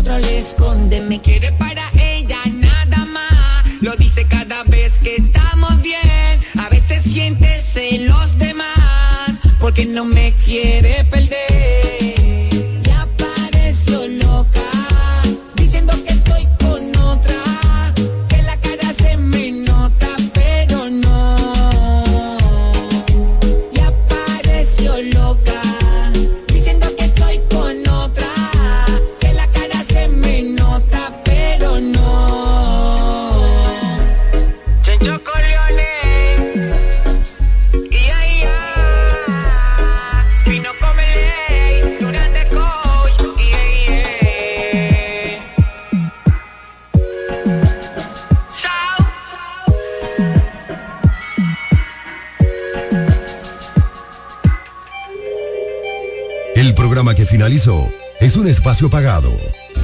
otra 0.00 0.18
le 0.18 0.38
esconde. 0.38 1.00
Me 1.02 1.20
quiere 1.20 1.52
para 1.52 1.82
ella 1.98 2.38
nada 2.52 3.04
más. 3.04 3.64
Lo 3.80 3.94
dice 3.96 4.26
cada 4.26 4.64
vez 4.64 4.98
que 4.98 5.16
estamos 5.16 5.80
bien. 5.82 6.40
A 6.58 6.68
veces 6.70 7.02
siente 7.02 7.62
celos 7.72 8.38
de 8.38 8.54
más. 8.54 9.30
Porque 9.60 9.84
no 9.84 10.04
me 10.06 10.32
quiere 10.44 11.04
espacio 58.50 58.90
pagado. 58.90 59.32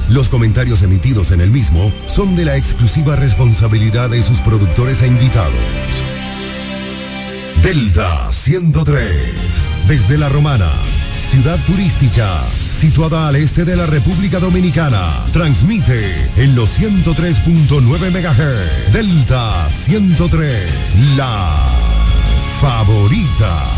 Los 0.09 0.29
comentarios 0.29 0.83
emitidos 0.83 1.31
en 1.31 1.41
el 1.41 1.51
mismo 1.51 1.91
son 2.05 2.35
de 2.35 2.45
la 2.45 2.55
exclusiva 2.55 3.15
responsabilidad 3.15 4.09
de 4.09 4.21
sus 4.21 4.39
productores 4.41 5.01
e 5.01 5.07
invitados. 5.07 5.53
Delta 7.63 8.31
103, 8.31 9.09
desde 9.87 10.17
La 10.17 10.29
Romana, 10.29 10.69
ciudad 11.19 11.57
turística, 11.65 12.27
situada 12.71 13.27
al 13.27 13.35
este 13.35 13.65
de 13.65 13.75
la 13.75 13.85
República 13.85 14.39
Dominicana, 14.39 15.25
transmite 15.33 15.99
en 16.37 16.55
los 16.55 16.79
103.9 16.79 18.11
MHz. 18.11 18.93
Delta 18.93 19.69
103, 19.69 21.17
la 21.17 21.65
favorita. 22.61 23.76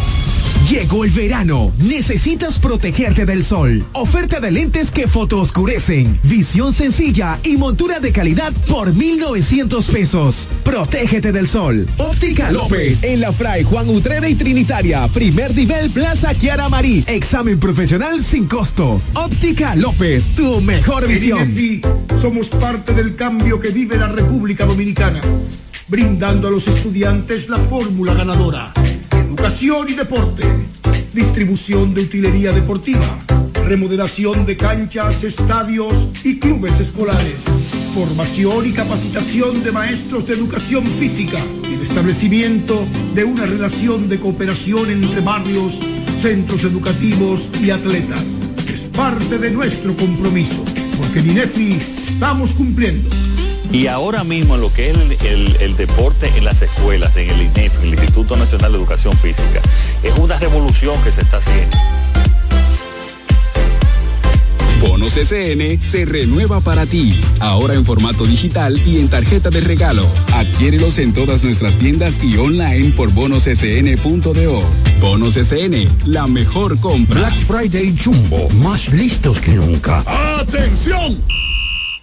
Llegó 0.69 1.03
el 1.03 1.09
verano. 1.09 1.71
Necesitas 1.79 2.59
protegerte 2.59 3.25
del 3.25 3.43
sol. 3.43 3.83
Oferta 3.93 4.39
de 4.39 4.51
lentes 4.51 4.91
que 4.91 5.07
fotooscurecen. 5.07 6.19
Visión 6.21 6.73
sencilla 6.73 7.39
y 7.43 7.57
montura 7.57 7.99
de 7.99 8.11
calidad 8.11 8.53
por 8.67 8.93
1,900 8.93 9.87
pesos. 9.87 10.47
Protégete 10.63 11.31
del 11.31 11.47
sol. 11.47 11.87
Óptica 11.97 12.51
López. 12.51 13.01
En 13.01 13.19
la 13.19 13.33
Fray 13.33 13.63
Juan 13.63 13.89
Utrera 13.89 14.29
y 14.29 14.35
Trinitaria. 14.35 15.07
Primer 15.07 15.55
nivel 15.55 15.89
Plaza 15.89 16.35
Kiara 16.35 16.69
Marí. 16.69 17.03
Examen 17.07 17.59
profesional 17.59 18.23
sin 18.23 18.45
costo. 18.45 19.01
Óptica 19.15 19.75
López. 19.75 20.27
Tu 20.35 20.61
mejor 20.61 21.07
visión. 21.07 21.51
somos 22.21 22.47
parte 22.49 22.93
del 22.93 23.15
cambio 23.15 23.59
que 23.59 23.71
vive 23.71 23.97
la 23.97 24.09
República 24.09 24.67
Dominicana. 24.67 25.19
Brindando 25.87 26.47
a 26.47 26.51
los 26.51 26.67
estudiantes 26.67 27.49
la 27.49 27.57
fórmula 27.57 28.13
ganadora 28.13 28.71
educación 29.49 29.89
y 29.89 29.93
deporte, 29.93 30.43
distribución 31.11 31.95
de 31.95 32.03
utilería 32.03 32.51
deportiva, 32.51 33.01
remodelación 33.65 34.45
de 34.45 34.55
canchas, 34.55 35.23
estadios 35.23 36.07
y 36.23 36.37
clubes 36.37 36.79
escolares, 36.79 37.33
formación 37.95 38.67
y 38.67 38.73
capacitación 38.73 39.63
de 39.63 39.71
maestros 39.71 40.27
de 40.27 40.35
educación 40.35 40.85
física 40.85 41.39
y 41.67 41.73
el 41.73 41.81
establecimiento 41.81 42.85
de 43.15 43.23
una 43.23 43.47
relación 43.47 44.07
de 44.07 44.19
cooperación 44.19 44.91
entre 44.91 45.21
barrios, 45.21 45.79
centros 46.21 46.63
educativos 46.63 47.49
y 47.59 47.71
atletas. 47.71 48.23
Es 48.67 48.81
parte 48.95 49.39
de 49.39 49.49
nuestro 49.49 49.95
compromiso, 49.95 50.63
porque 50.95 51.21
en 51.21 51.31
INEFI 51.31 51.71
estamos 52.11 52.51
cumpliendo. 52.51 53.09
Y 53.71 53.87
ahora 53.87 54.23
mismo 54.23 54.55
en 54.55 54.61
lo 54.61 54.73
que 54.73 54.89
es 54.89 54.97
el, 55.25 55.75
deporte 55.75 56.31
en 56.35 56.43
las 56.43 56.61
escuelas, 56.61 57.15
en 57.15 57.29
el 57.29 57.41
INEF, 57.41 57.83
el 57.83 57.93
Instituto 57.93 58.35
Nacional 58.35 58.71
de 58.71 58.77
Educación 58.79 59.15
Física, 59.15 59.61
es 60.01 60.17
una 60.17 60.39
revolución 60.39 61.01
que 61.03 61.11
se 61.11 61.21
está 61.21 61.37
haciendo. 61.37 61.77
Bonos 64.81 65.13
SN 65.13 65.79
se 65.81 66.05
renueva 66.05 66.61
para 66.61 66.85
ti, 66.85 67.19
ahora 67.39 67.73
en 67.73 67.85
formato 67.85 68.25
digital 68.25 68.81
y 68.87 68.99
en 68.99 69.09
tarjeta 69.09 69.49
de 69.49 69.59
regalo. 69.59 70.07
Adquiérelos 70.33 70.97
en 70.99 71.13
todas 71.13 71.43
nuestras 71.43 71.75
tiendas 71.75 72.19
y 72.23 72.37
online 72.37 72.91
por 72.91 73.11
bonossn.do. 73.11 74.61
Bonos 75.01 75.33
SN, 75.35 75.89
la 76.05 76.27
mejor 76.27 76.79
compra. 76.79 77.19
Black 77.19 77.37
Friday 77.39 77.95
Jumbo, 78.01 78.49
más 78.49 78.91
listos 78.91 79.39
que 79.39 79.51
nunca. 79.51 80.03
¡Atención! 80.39 81.21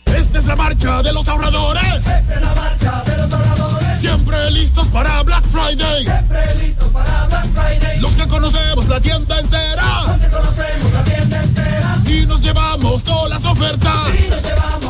Esta 0.07 0.39
es 0.39 0.47
la 0.47 0.57
marcha 0.57 1.03
de 1.03 1.13
los 1.13 1.29
ahorradores. 1.29 1.83
Esta 1.97 2.19
es 2.19 2.41
la 2.41 2.55
marcha 2.55 3.03
de 3.05 3.17
los 3.17 3.33
ahorradores. 3.33 4.01
Siempre 4.01 4.51
listos 4.51 4.87
para 4.89 5.23
Black 5.23 5.45
Friday. 5.51 6.05
Siempre 6.05 6.55
listos 6.57 6.89
para 6.89 7.27
Black 7.27 7.47
Friday. 7.55 8.01
Los 8.01 8.15
que 8.15 8.27
conocemos 8.27 8.87
la 8.89 9.01
tienda 9.01 9.39
entera. 9.39 10.05
Los 10.07 10.21
que 10.21 10.29
conocemos 10.29 10.93
la 10.93 11.05
tienda 11.05 11.43
entera. 11.43 11.97
Y 12.07 12.27
nos 12.27 12.41
llevamos 12.41 13.05
todas 13.05 13.31
las 13.31 13.45
ofertas. 13.45 14.09
Y 14.19 14.31
nos 14.31 14.43
llevamos 14.43 14.86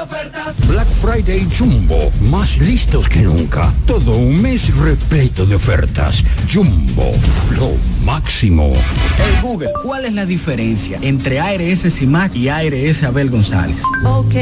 ofertas. 0.00 0.56
Black 0.66 0.88
Friday 0.88 1.46
Jumbo, 1.56 2.10
más 2.30 2.58
listos 2.58 3.08
que 3.08 3.22
nunca. 3.22 3.72
Todo 3.86 4.16
un 4.16 4.40
mes 4.40 4.74
repleto 4.76 5.46
de 5.46 5.54
ofertas. 5.54 6.24
Jumbo, 6.52 7.12
lo 7.50 7.72
máximo. 8.04 8.72
Hey 9.18 9.38
Google, 9.42 9.70
¿cuál 9.82 10.06
es 10.06 10.14
la 10.14 10.26
diferencia 10.26 10.98
entre 11.02 11.40
ARS 11.40 11.92
CIMAC 11.92 12.34
y 12.36 12.48
ARS 12.48 13.02
Abel 13.02 13.30
González? 13.30 13.80
Ok, 14.04 14.34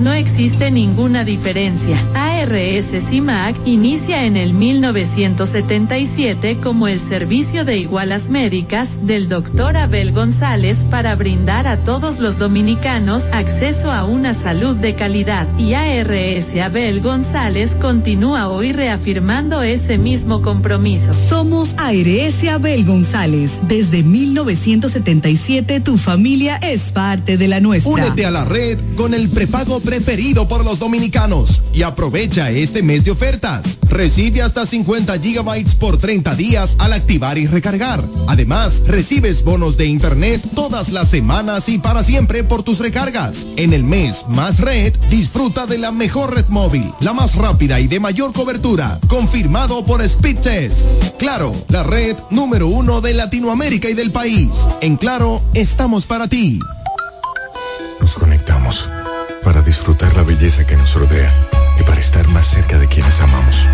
no 0.00 0.12
existe 0.12 0.70
ninguna 0.70 1.24
diferencia. 1.24 1.98
ARS 2.14 2.27
CIMAC 2.46 3.56
inicia 3.66 4.26
en 4.26 4.36
el 4.36 4.52
1977 4.52 6.58
como 6.62 6.88
el 6.88 7.00
servicio 7.00 7.64
de 7.64 7.78
igualas 7.78 8.28
médicas 8.28 9.06
del 9.06 9.28
doctor 9.28 9.76
Abel 9.76 10.12
González 10.12 10.84
para 10.90 11.16
brindar 11.16 11.66
a 11.66 11.78
todos 11.78 12.18
los 12.18 12.38
dominicanos 12.38 13.32
acceso 13.32 13.90
a 13.90 14.04
una 14.04 14.34
salud 14.34 14.76
de 14.76 14.94
calidad. 14.94 15.48
Y 15.58 15.74
ARS 15.74 16.54
Abel 16.56 17.00
González 17.00 17.74
continúa 17.74 18.48
hoy 18.48 18.72
reafirmando 18.72 19.62
ese 19.62 19.96
mismo 19.96 20.42
compromiso. 20.42 21.14
Somos 21.14 21.74
ARS 21.78 22.46
Abel 22.48 22.84
González 22.84 22.98
González. 22.98 23.60
Desde 23.68 24.02
1977 24.02 25.80
tu 25.80 25.98
familia 25.98 26.56
es 26.56 26.90
parte 26.90 27.38
de 27.38 27.46
la 27.46 27.60
nuestra. 27.60 27.92
Únete 27.92 28.26
a 28.26 28.32
la 28.32 28.44
red 28.44 28.76
con 28.96 29.14
el 29.14 29.30
prepago 29.30 29.78
preferido 29.78 30.48
por 30.48 30.64
los 30.64 30.80
dominicanos 30.80 31.62
y 31.72 31.82
aprovecha 31.82 32.37
este 32.46 32.82
mes 32.82 33.04
de 33.04 33.10
ofertas. 33.10 33.78
Recibe 33.88 34.42
hasta 34.42 34.64
50 34.64 35.18
gigabytes 35.18 35.74
por 35.74 35.98
30 35.98 36.36
días 36.36 36.76
al 36.78 36.92
activar 36.92 37.36
y 37.36 37.46
recargar. 37.46 38.00
Además, 38.28 38.84
recibes 38.86 39.42
bonos 39.42 39.76
de 39.76 39.86
internet 39.86 40.40
todas 40.54 40.90
las 40.90 41.08
semanas 41.08 41.68
y 41.68 41.78
para 41.78 42.04
siempre 42.04 42.44
por 42.44 42.62
tus 42.62 42.78
recargas. 42.78 43.46
En 43.56 43.72
el 43.72 43.82
mes 43.82 44.24
Más 44.28 44.60
Red, 44.60 44.94
disfruta 45.10 45.66
de 45.66 45.78
la 45.78 45.90
mejor 45.90 46.34
red 46.34 46.46
móvil, 46.48 46.88
la 47.00 47.12
más 47.12 47.34
rápida 47.34 47.80
y 47.80 47.88
de 47.88 47.98
mayor 47.98 48.32
cobertura, 48.32 49.00
confirmado 49.08 49.84
por 49.84 50.00
Speed 50.02 50.38
Claro, 51.18 51.52
la 51.68 51.82
red 51.82 52.16
número 52.30 52.68
uno 52.68 53.00
de 53.00 53.14
Latinoamérica 53.14 53.90
y 53.90 53.94
del 53.94 54.12
país. 54.12 54.50
En 54.80 54.96
Claro, 54.96 55.42
estamos 55.54 56.06
para 56.06 56.28
ti. 56.28 56.60
Nos 58.00 58.14
conectamos 58.14 58.88
para 59.42 59.62
disfrutar 59.62 60.14
la 60.16 60.22
belleza 60.22 60.64
que 60.64 60.76
nos 60.76 60.94
rodea 60.94 61.32
y 61.78 61.82
para 61.82 62.00
estar 62.00 62.26
más 62.28 62.46
cerca 62.46 62.78
de 62.78 62.88
quienes 62.88 63.20
amamos. 63.20 63.66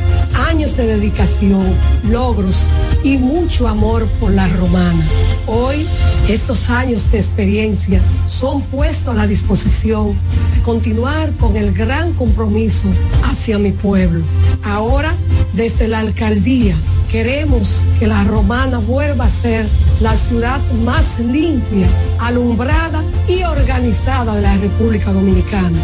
Años 0.50 0.78
de 0.78 0.88
dedicación, 0.88 1.76
logros 2.10 2.68
y 3.04 3.18
mucho 3.18 3.68
amor 3.68 4.08
por 4.20 4.32
La 4.32 4.48
Romana. 4.48 5.06
Hoy, 5.46 5.86
estos 6.30 6.70
años 6.70 7.12
de 7.12 7.20
experiencia 7.20 8.02
son 8.28 8.62
puestos 8.62 9.10
a 9.10 9.18
la 9.18 9.28
disposición 9.28 10.18
de 10.56 10.62
continuar 10.62 11.32
con 11.34 11.58
el 11.58 11.74
gran 11.74 12.14
compromiso 12.14 12.88
hacia 13.26 13.60
mi 13.60 13.74
pueblo. 13.74 14.24
Ahora, 14.64 15.14
desde 15.54 15.88
la 15.88 16.00
alcaldía, 16.00 16.76
queremos 17.12 17.88
que 18.00 18.08
la 18.08 18.24
romana 18.24 18.80
vuelva 18.80 19.26
a 19.26 19.30
ser 19.30 19.68
la 20.02 20.16
ciudad 20.16 20.60
más 20.84 21.20
limpia, 21.20 21.88
alumbrada 22.20 23.04
y 23.28 23.44
organizada 23.44 23.97
de 24.06 24.42
la 24.42 24.56
República 24.58 25.12
Dominicana. 25.12 25.80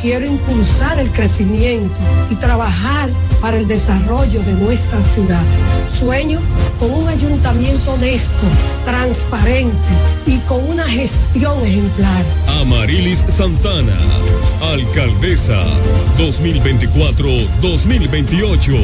Quiero 0.00 0.26
impulsar 0.26 0.98
el 0.98 1.10
crecimiento 1.10 1.94
y 2.28 2.34
trabajar 2.34 3.08
para 3.40 3.56
el 3.56 3.66
desarrollo 3.66 4.42
de 4.42 4.52
nuestra 4.52 5.00
ciudad. 5.00 5.42
Sueño 5.88 6.38
con 6.78 6.92
un 6.92 7.08
ayuntamiento 7.08 7.92
honesto, 7.92 8.44
transparente 8.84 9.74
y 10.26 10.36
con 10.40 10.68
una 10.68 10.86
gestión 10.86 11.64
ejemplar. 11.64 12.26
Amarilis 12.60 13.24
Santana, 13.28 13.96
alcaldesa 14.72 15.62
2024-2028. 16.18 18.78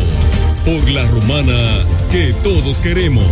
Por 0.65 0.91
la 0.91 1.05
romana 1.09 1.85
que 2.11 2.33
todos 2.43 2.79
queremos. 2.79 3.27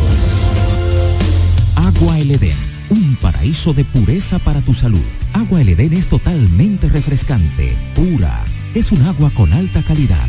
Agua 1.77 2.19
El 2.19 2.33
Edén, 2.33 2.76
paraíso 3.17 3.73
de 3.75 3.85
pureza 3.85 4.39
para 4.39 4.61
tu 4.61 4.75
salud. 4.75 5.05
Agua 5.33 5.61
El 5.61 5.71
es 5.71 6.09
totalmente 6.09 6.89
refrescante, 6.89 7.77
pura. 7.95 8.45
Es 8.75 8.93
un 8.93 9.03
agua 9.03 9.31
con 9.31 9.53
alta 9.53 9.83
calidad, 9.83 10.29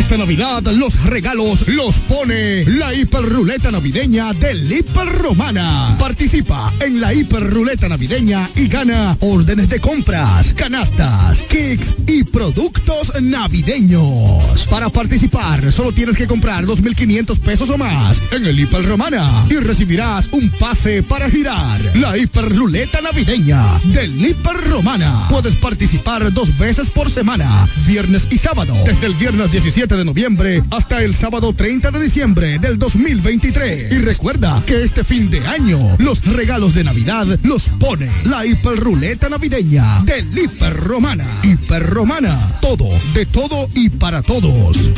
Esta 0.00 0.16
Navidad 0.16 0.62
los 0.62 1.04
regalos 1.04 1.68
los 1.68 1.98
pone 1.98 2.64
la 2.64 2.92
hiperruleta 2.94 3.70
navideña 3.70 4.32
del 4.32 4.72
Hiper 4.72 5.06
Romana. 5.06 5.94
Participa 6.00 6.72
en 6.80 7.00
la 7.02 7.12
hiperruleta 7.12 7.86
navideña 7.86 8.48
y 8.56 8.66
gana 8.66 9.16
órdenes 9.20 9.68
de 9.68 9.78
compras, 9.78 10.54
canastas, 10.54 11.42
kicks 11.42 11.94
y 12.06 12.24
productos 12.24 13.12
navideños. 13.20 14.66
Para 14.70 14.88
participar 14.88 15.70
solo 15.70 15.92
tienes 15.92 16.16
que 16.16 16.26
comprar 16.26 16.64
2.500 16.64 17.38
pesos 17.38 17.68
o 17.68 17.76
más 17.76 18.22
en 18.32 18.46
el 18.46 18.58
Hiper 18.58 18.84
Romana 18.86 19.44
y 19.50 19.56
recibirás 19.56 20.32
un 20.32 20.48
pase 20.50 21.02
para 21.02 21.30
girar. 21.30 21.78
La 21.94 22.16
hiperruleta 22.16 23.02
navideña 23.02 23.78
del 23.84 24.18
Hiper 24.18 24.56
Romana. 24.56 25.26
Puedes 25.28 25.54
participar 25.56 26.32
dos 26.32 26.56
veces 26.58 26.88
por 26.88 27.10
semana, 27.10 27.66
viernes 27.86 28.26
y 28.30 28.38
sábado, 28.38 28.74
desde 28.86 29.06
el 29.06 29.14
viernes 29.14 29.52
17 29.52 29.89
de 29.96 30.04
noviembre 30.04 30.62
hasta 30.70 31.02
el 31.02 31.14
sábado 31.14 31.52
30 31.52 31.90
de 31.90 32.00
diciembre 32.00 32.58
del 32.58 32.78
2023. 32.78 33.92
Y 33.92 33.98
recuerda 33.98 34.62
que 34.66 34.84
este 34.84 35.04
fin 35.04 35.30
de 35.30 35.46
año 35.46 35.78
los 35.98 36.24
regalos 36.24 36.74
de 36.74 36.84
Navidad 36.84 37.26
los 37.42 37.68
pone 37.68 38.08
la 38.24 38.46
hiperruleta 38.46 39.28
navideña 39.28 40.02
del 40.04 40.26
Hiper 40.36 40.76
Romana. 40.76 41.26
Hiper 41.42 41.86
Romana, 41.86 42.56
todo, 42.60 42.88
de 43.14 43.26
todo 43.26 43.68
y 43.74 43.88
para 43.90 44.22
todos. 44.22 44.90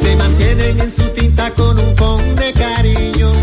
Se 0.02 0.16
mantienen 0.18 0.80
en 0.82 0.94
su 0.94 1.08
tinta 1.12 1.52
con 1.52 1.80
un 1.80 1.96
con 1.96 2.36
de 2.36 2.52
cariño. 2.52 3.41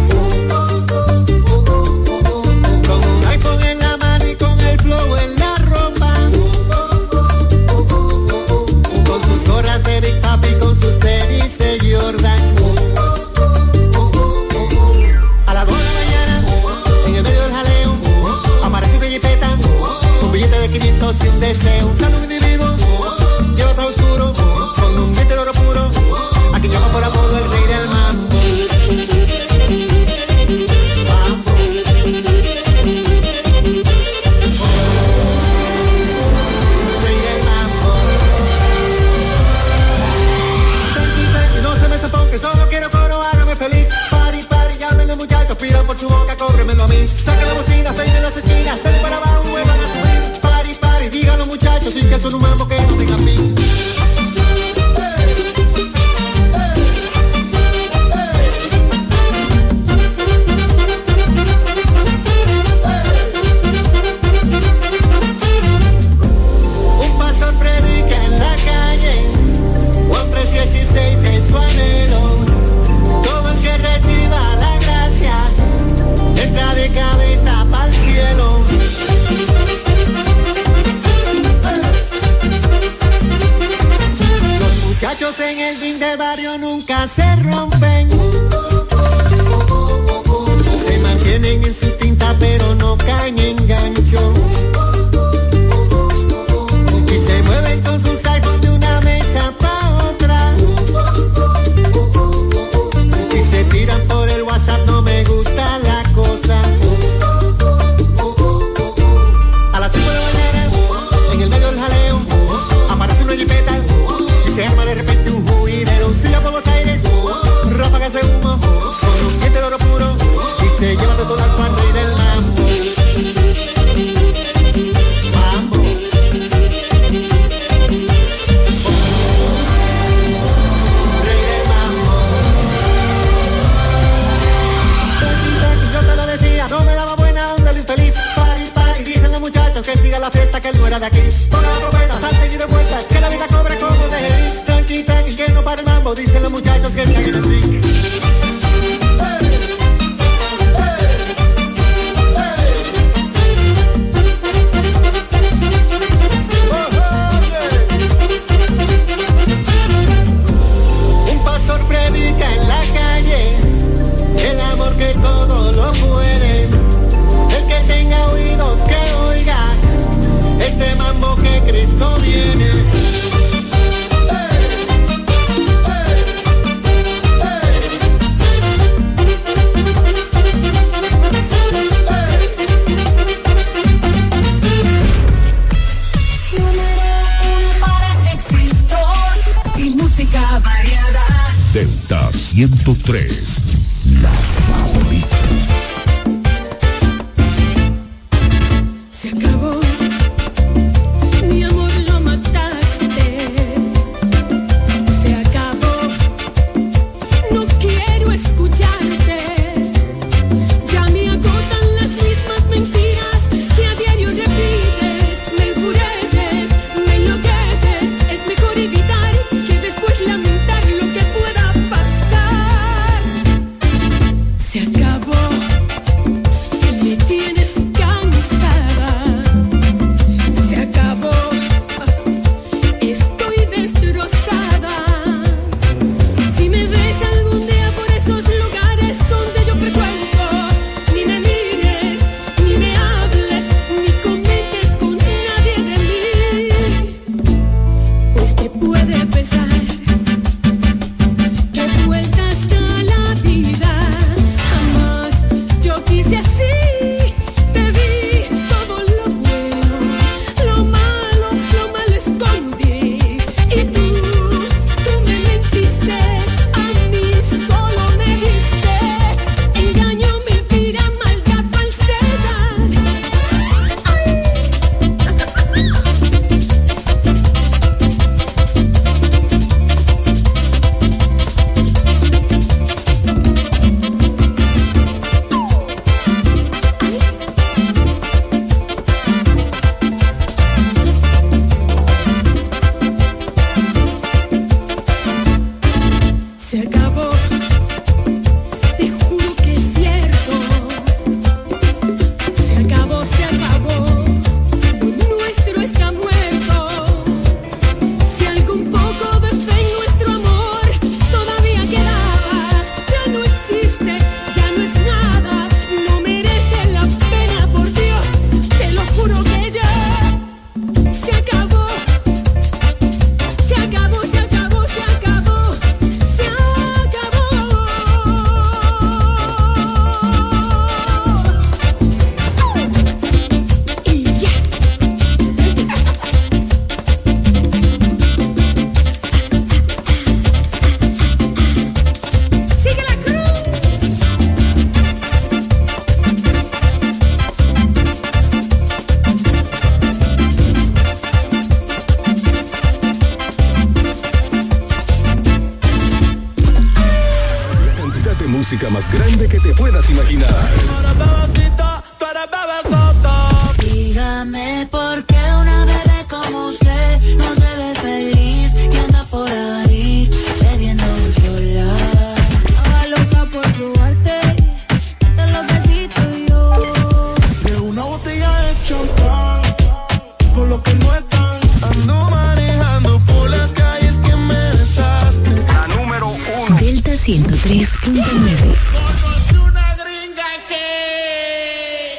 que 140.61 140.73
no 140.73 140.87
era 140.87 140.99
de 140.99 141.07
aquí. 141.07 141.98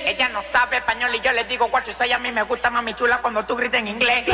Ella 0.06 0.30
no 0.30 0.42
sabe 0.52 0.78
español 0.78 1.16
y 1.16 1.22
yo 1.22 1.32
le 1.32 1.44
digo 1.46 1.68
guacho, 1.70 1.92
si 1.94 2.12
a 2.12 2.20
mí 2.20 2.32
me 2.32 2.44
gusta 2.44 2.70
mami 2.70 2.94
chula 2.94 3.20
cuando 3.20 3.44
tú 3.44 3.56
grites 3.56 3.80
en 3.80 3.88
inglés. 3.88 4.26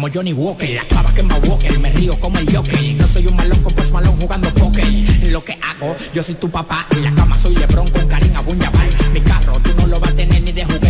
como 0.00 0.14
Johnny 0.14 0.32
Walker. 0.32 0.70
La 0.70 0.84
cava 0.84 1.12
que 1.12 1.22
me 1.22 1.34
Walker, 1.34 1.78
me 1.78 1.90
río 1.90 2.18
como 2.18 2.38
el 2.38 2.50
Joker. 2.50 2.80
No 2.96 3.06
soy 3.06 3.26
un 3.26 3.36
malón 3.36 3.62
con 3.62 3.74
malón 3.92 4.16
jugando 4.18 4.48
póker. 4.54 4.86
Lo 5.30 5.44
que 5.44 5.52
hago, 5.52 5.94
yo 6.14 6.22
soy 6.22 6.36
tu 6.36 6.48
papá. 6.48 6.86
En 6.92 7.04
la 7.04 7.14
cama 7.14 7.36
soy 7.36 7.54
Lebron 7.54 7.86
con 7.90 8.08
Karina 8.08 8.40
Buñabal. 8.40 8.88
Mi 9.12 9.20
carro, 9.20 9.60
tú 9.62 9.74
no 9.76 9.86
lo 9.88 10.00
vas 10.00 10.12
a 10.12 10.16
tener 10.16 10.42
ni 10.42 10.52
de 10.52 10.64
juguete 10.64 10.89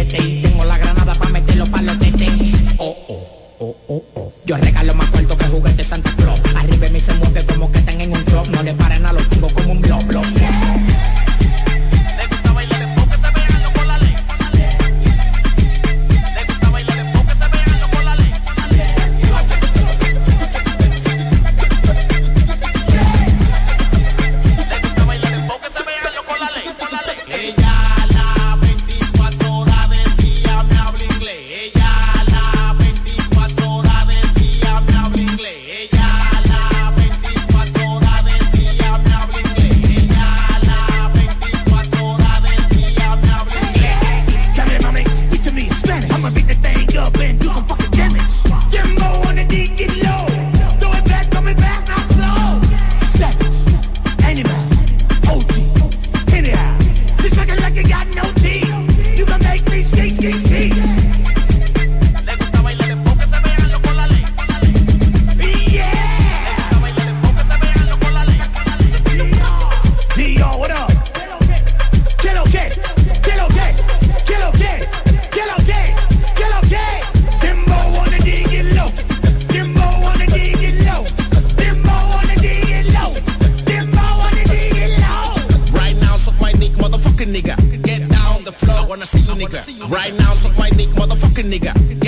Right 89.91 90.17
now, 90.19 90.35
suck 90.35 90.57
my 90.57 90.71
dick, 90.71 90.89
motherfucking 90.91 91.51
nigga. 91.51 92.00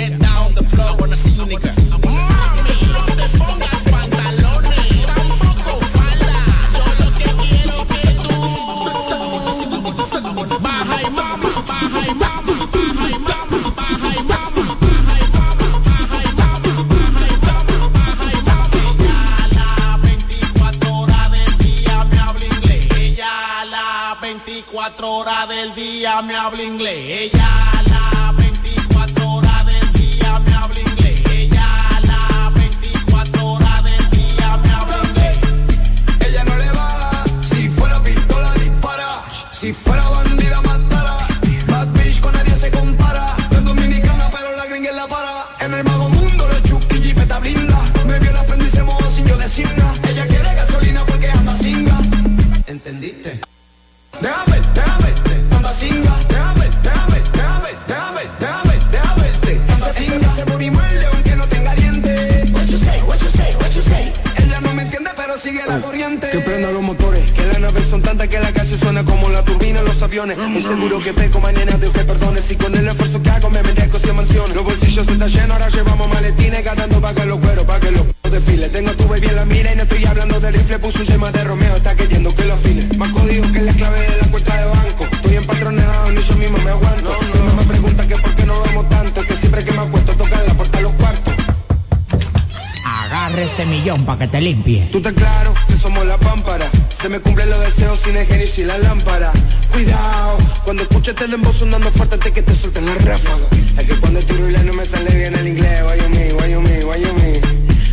Tú 94.43 94.97
estás 94.97 95.13
claro 95.13 95.53
que 95.69 95.77
somos 95.77 96.05
la 96.05 96.17
pámpara. 96.17 96.69
Se 97.01 97.07
me 97.07 97.21
cumplen 97.21 97.49
los 97.49 97.61
deseos 97.61 97.97
sin 98.01 98.17
el 98.17 98.27
genio 98.27 98.43
y 98.43 98.49
sin 98.49 98.67
la 98.67 98.77
lámpara. 98.77 99.31
Cuidado, 99.71 100.37
cuando 100.65 100.83
escuches 100.83 101.13
este 101.13 101.23
el 101.23 101.31
dembow 101.31 101.53
sonando 101.53 101.89
fuerte 101.91 102.15
antes 102.15 102.33
que 102.33 102.41
te 102.41 102.53
suelten 102.53 102.85
la 102.85 102.93
ráfaga. 102.95 103.47
Es 103.79 103.85
que 103.87 103.97
cuando 104.01 104.19
tiro 104.19 104.49
y 104.49 104.53
no 104.65 104.73
me 104.73 104.85
sale 104.85 105.15
bien 105.15 105.33
el 105.33 105.47
inglés. 105.47 105.83
Guayumi, 105.83 106.31
guayumi, 106.31 106.81
guayumi. 106.81 107.39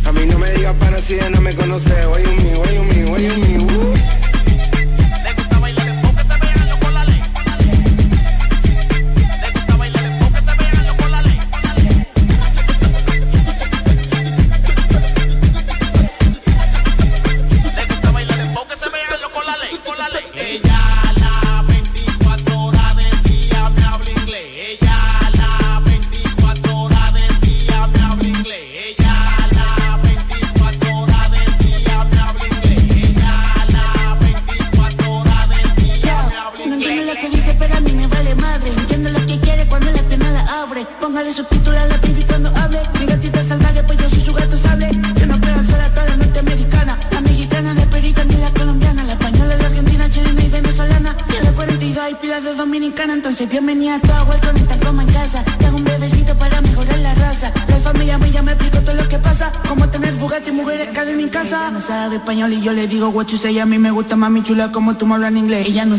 A 0.03 0.11
mí 0.11 0.25
no 0.25 0.39
me 0.39 0.51
digas 0.51 0.75
pana 0.75 0.99
si 0.99 1.15
ya 1.15 1.29
no 1.29 1.39
me 1.39 1.55
conoces. 1.55 2.05
como 65.11 65.37
inglés. 65.37 65.67
Ella 65.67 65.83
no 65.83 65.97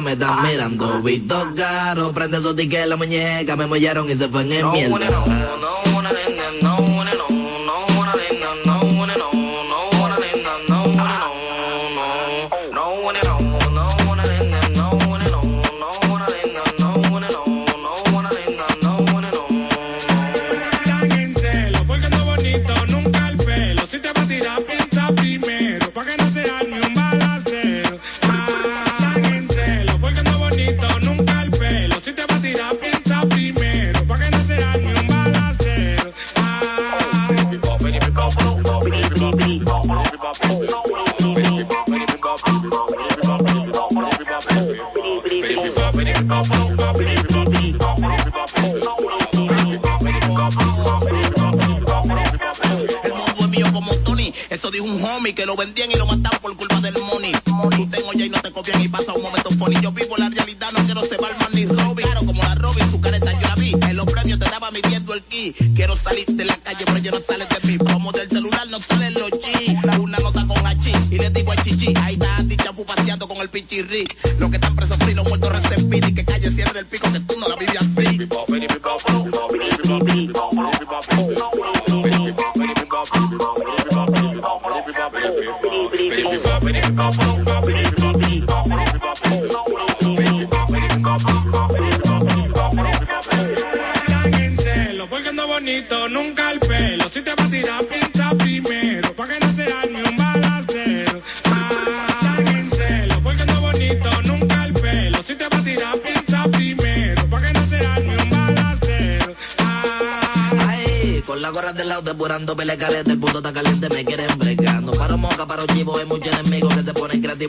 me 0.00 0.12
están 0.12 0.42
mirando. 0.42 1.02
Visto 1.02 1.52
caro, 1.56 2.12
prende 2.12 2.38
esos 2.38 2.56
tickets 2.56 2.86
la 2.86 2.96
muñeca. 2.96 3.56
Me 3.56 3.66
mollaron 3.66 4.08
y 4.08 4.14
se 4.14 4.28
fue 4.28 4.42
en 4.42 4.52
el 4.52 4.66
mierda. 4.66 5.71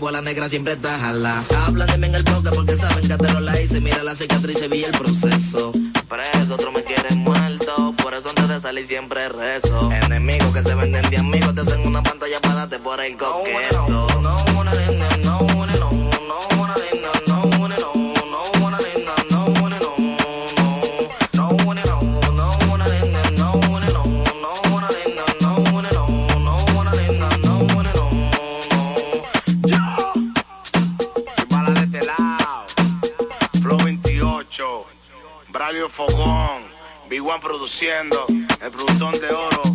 activo, 0.04 0.12
la 0.12 0.22
negra 0.22 0.50
siempre 0.50 0.74
está 0.74 0.98
jala. 1.00 1.44
Hablan 1.66 1.88
de 1.88 1.98
mí 1.98 2.08
en 2.08 2.16
el 2.16 2.24
bloque 2.24 2.50
porque 2.54 2.76
saben 2.76 3.08
que 3.08 3.18
te 3.18 3.34
lo 3.34 3.40
la 3.40 3.60
hice. 3.62 3.82
Mira 3.82 4.04
la 4.04 4.16
cicatriz 4.16 4.62
y 4.64 4.68
vi 4.68 4.84
el 4.84 4.92
proceso. 4.92 5.72
Preso, 6.08 6.54
otros 6.54 6.74
me 6.74 6.84
quieren 6.84 7.20
muerto. 7.20 7.94
Por 8.02 8.14
eso 8.14 8.30
antes 8.30 8.48
de 8.50 8.62
salir 8.62 8.88
siempre 8.88 9.30
rezo. 9.30 9.92
Enemigos 9.92 10.54
que 10.54 10.64
se 10.64 10.76
venden 10.76 11.10
de 11.10 11.18
amigos 11.18 11.56
te 11.56 11.62
hacen 11.62 11.88
una 11.88 12.04
pantalla 12.04 12.40
para 12.42 12.56
darte 12.56 12.80
por 12.80 13.00
el 13.02 13.18
coqueto. 13.18 14.03
produciendo 37.64 38.26
el 38.62 38.70
brutón 38.72 39.14
de 39.22 39.30
oro. 39.30 39.73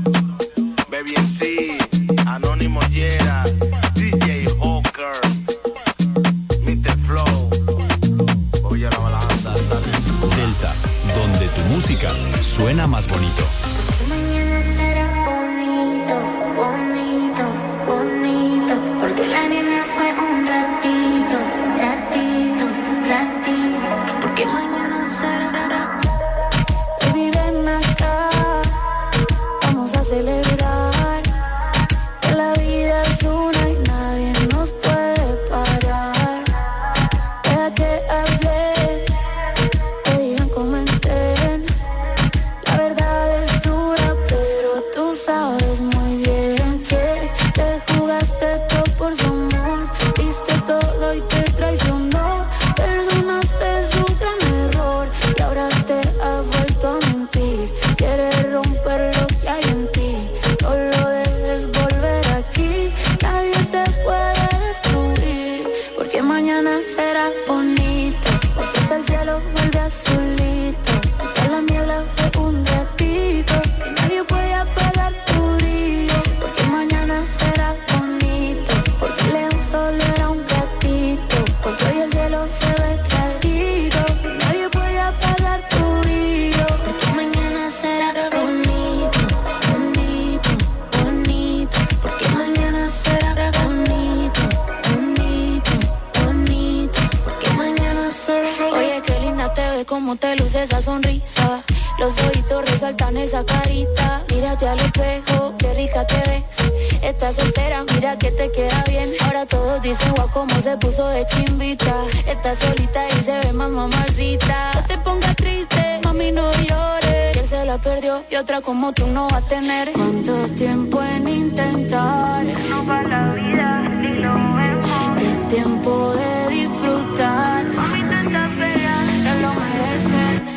mira 107.98 108.16
que 108.16 108.30
te 108.30 108.50
queda 108.52 108.84
bien. 108.88 109.11
Ahora 109.24 109.44
todos 109.46 109.82
dicen 109.82 110.12
guau 110.14 110.28
como 110.30 110.54
se 110.62 110.76
puso 110.76 111.08
de 111.08 111.26
chimbita. 111.26 111.94
Está 112.26 112.54
solita 112.54 113.00
y 113.08 113.22
se 113.22 113.32
ve 113.40 113.52
más 113.52 113.70
mamacita. 113.70 114.72
No 114.74 114.82
te 114.87 114.98
pongas 114.98 115.37
triste, 115.37 116.00
mami 116.04 116.30
no 116.30 116.50
llores. 116.52 117.37
Él 117.37 117.48
se 117.48 117.64
la 117.64 117.78
perdió 117.78 118.22
y 118.30 118.37
otra 118.37 118.61
como 118.61 118.92
tú 118.92 119.06
no 119.08 119.24
vas 119.24 119.42
a 119.44 119.48
tener. 119.48 119.92
¿Cuánto 119.92 120.46
tiempo 120.54 121.02
en 121.02 121.28
intentar? 121.28 122.44
No 122.70 122.87
va 122.87 123.02
la 123.02 123.32
vida 123.34 123.88
ni 124.00 124.12
lo 124.24 124.34
vemos. 124.58 125.22
Es 125.26 125.48
tiempo 125.54 126.14
de 126.20 126.54
disfrutar. 126.54 127.64
Mami 127.78 128.02
tanta 128.12 128.48
fea, 128.58 128.96
no 129.24 129.32
lo 129.42 129.50
mereces. 129.61 130.48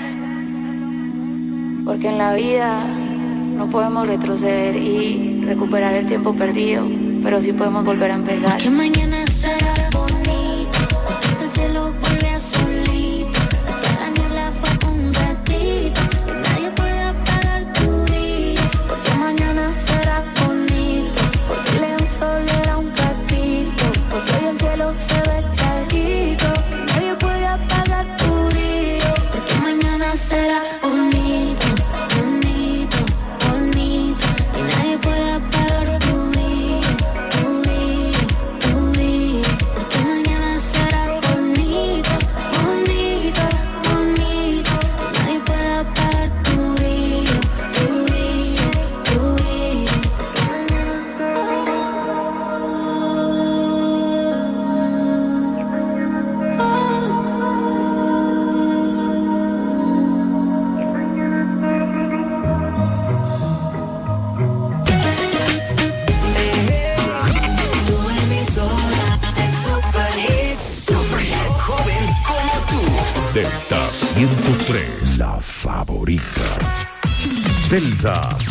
Porque 1.86 2.08
en 2.10 2.17
la 2.19 2.34
vida 2.36 2.84
no 3.58 3.67
podemos 3.67 4.08
retroceder 4.08 4.75
y 4.75 5.43
recuperar 5.45 5.95
el 5.95 6.08
tiempo 6.08 6.34
perdido 6.34 6.86
pero 7.23 7.41
sí 7.41 7.53
podemos 7.53 7.86
volver 7.86 8.12
a 8.12 8.15
empezar. 8.15 8.62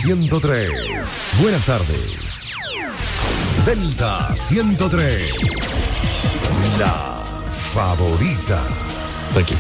103, 0.01 0.71
buenas 1.43 1.67
tardes. 1.67 2.55
Delta 3.67 4.35
103, 4.35 5.31
la 6.79 7.23
favorita. 7.53 8.63
Aquí. 9.39 9.55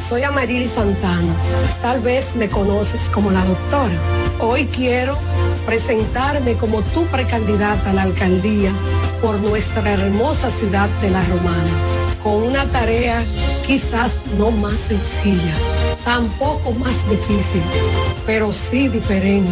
Soy 0.00 0.24
Amarili 0.24 0.66
Santana. 0.66 1.32
Tal 1.80 2.00
vez 2.00 2.34
me 2.34 2.48
conoces 2.48 3.08
como 3.08 3.30
la 3.30 3.44
doctora. 3.44 3.94
Hoy 4.40 4.66
quiero 4.66 5.16
presentarme 5.64 6.54
como 6.54 6.82
tu 6.82 7.06
precandidata 7.06 7.90
a 7.90 7.92
la 7.92 8.02
alcaldía 8.02 8.72
por 9.22 9.38
nuestra 9.42 9.92
hermosa 9.92 10.50
ciudad 10.50 10.88
de 11.02 11.10
La 11.10 11.24
Romana, 11.26 11.70
con 12.20 12.42
una 12.42 12.64
tarea 12.66 13.22
quizás 13.64 14.18
no 14.38 14.50
más 14.50 14.76
sencilla, 14.76 15.54
tampoco 16.06 16.70
más 16.70 17.10
difícil, 17.10 17.60
pero 18.26 18.52
sí 18.52 18.86
diferente. 18.88 19.50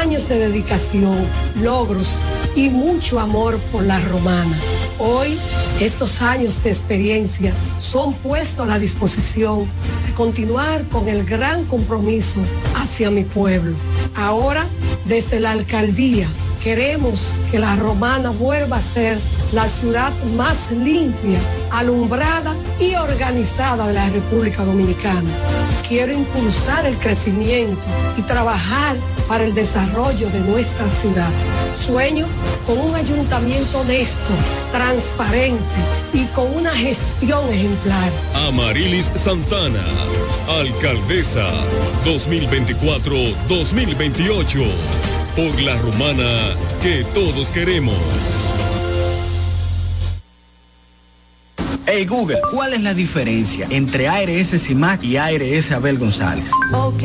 Años 0.00 0.28
de 0.28 0.38
dedicación, 0.38 1.26
logros 1.60 2.20
y 2.54 2.68
mucho 2.70 3.18
amor 3.18 3.58
por 3.72 3.82
La 3.82 3.98
Romana. 3.98 4.56
Hoy, 5.00 5.36
estos 5.80 6.22
años 6.22 6.62
de 6.62 6.70
experiencia 6.70 7.52
son 7.80 8.14
puestos 8.14 8.64
a 8.64 8.68
la 8.68 8.78
disposición 8.78 9.68
de 10.06 10.14
continuar 10.14 10.84
con 10.84 11.08
el 11.08 11.24
gran 11.24 11.64
compromiso 11.64 12.40
hacia 12.76 13.10
mi 13.10 13.24
pueblo. 13.24 13.76
Ahora, 14.14 14.66
desde 15.04 15.40
la 15.40 15.50
alcaldía, 15.50 16.28
queremos 16.62 17.40
que 17.50 17.58
la 17.58 17.74
romana 17.74 18.30
vuelva 18.30 18.76
a 18.76 18.82
ser 18.82 19.18
la 19.52 19.68
ciudad 19.68 20.12
más 20.36 20.72
limpia, 20.72 21.38
alumbrada 21.70 22.56
y 22.78 22.94
organizada 22.94 23.88
de 23.88 23.94
la 23.94 24.08
República 24.10 24.62
Dominicana. 24.64 25.30
Quiero 25.88 26.12
impulsar 26.12 26.84
el 26.86 26.96
crecimiento 26.98 27.82
y 28.16 28.22
trabajar 28.22 28.96
para 29.26 29.42
el 29.44 29.54
desarrollo 29.54 30.30
de 30.30 30.38
nuestra 30.40 30.88
ciudad. 30.88 31.30
Sueño 31.74 32.26
con 32.66 32.78
un 32.78 32.94
ayuntamiento 32.94 33.80
honesto, 33.80 34.34
transparente 34.72 35.64
y 36.12 36.26
con 36.26 36.54
una 36.54 36.74
gestión 36.74 37.48
ejemplar. 37.50 38.12
Amarilis 38.34 39.10
Santana, 39.16 39.82
alcaldesa 40.58 41.48
2024-2028. 42.04 44.66
Por 45.36 45.60
la 45.62 45.76
romana 45.76 46.54
que 46.82 47.04
todos 47.14 47.52
queremos. 47.52 47.94
Hey 51.90 52.04
Google, 52.04 52.42
¿cuál 52.50 52.74
es 52.74 52.82
la 52.82 52.92
diferencia 52.92 53.66
entre 53.70 54.08
ARS 54.08 54.50
CIMAC 54.60 55.04
y 55.04 55.16
ARS 55.16 55.72
Abel 55.72 55.96
González? 55.96 56.50
Ok, 56.74 57.02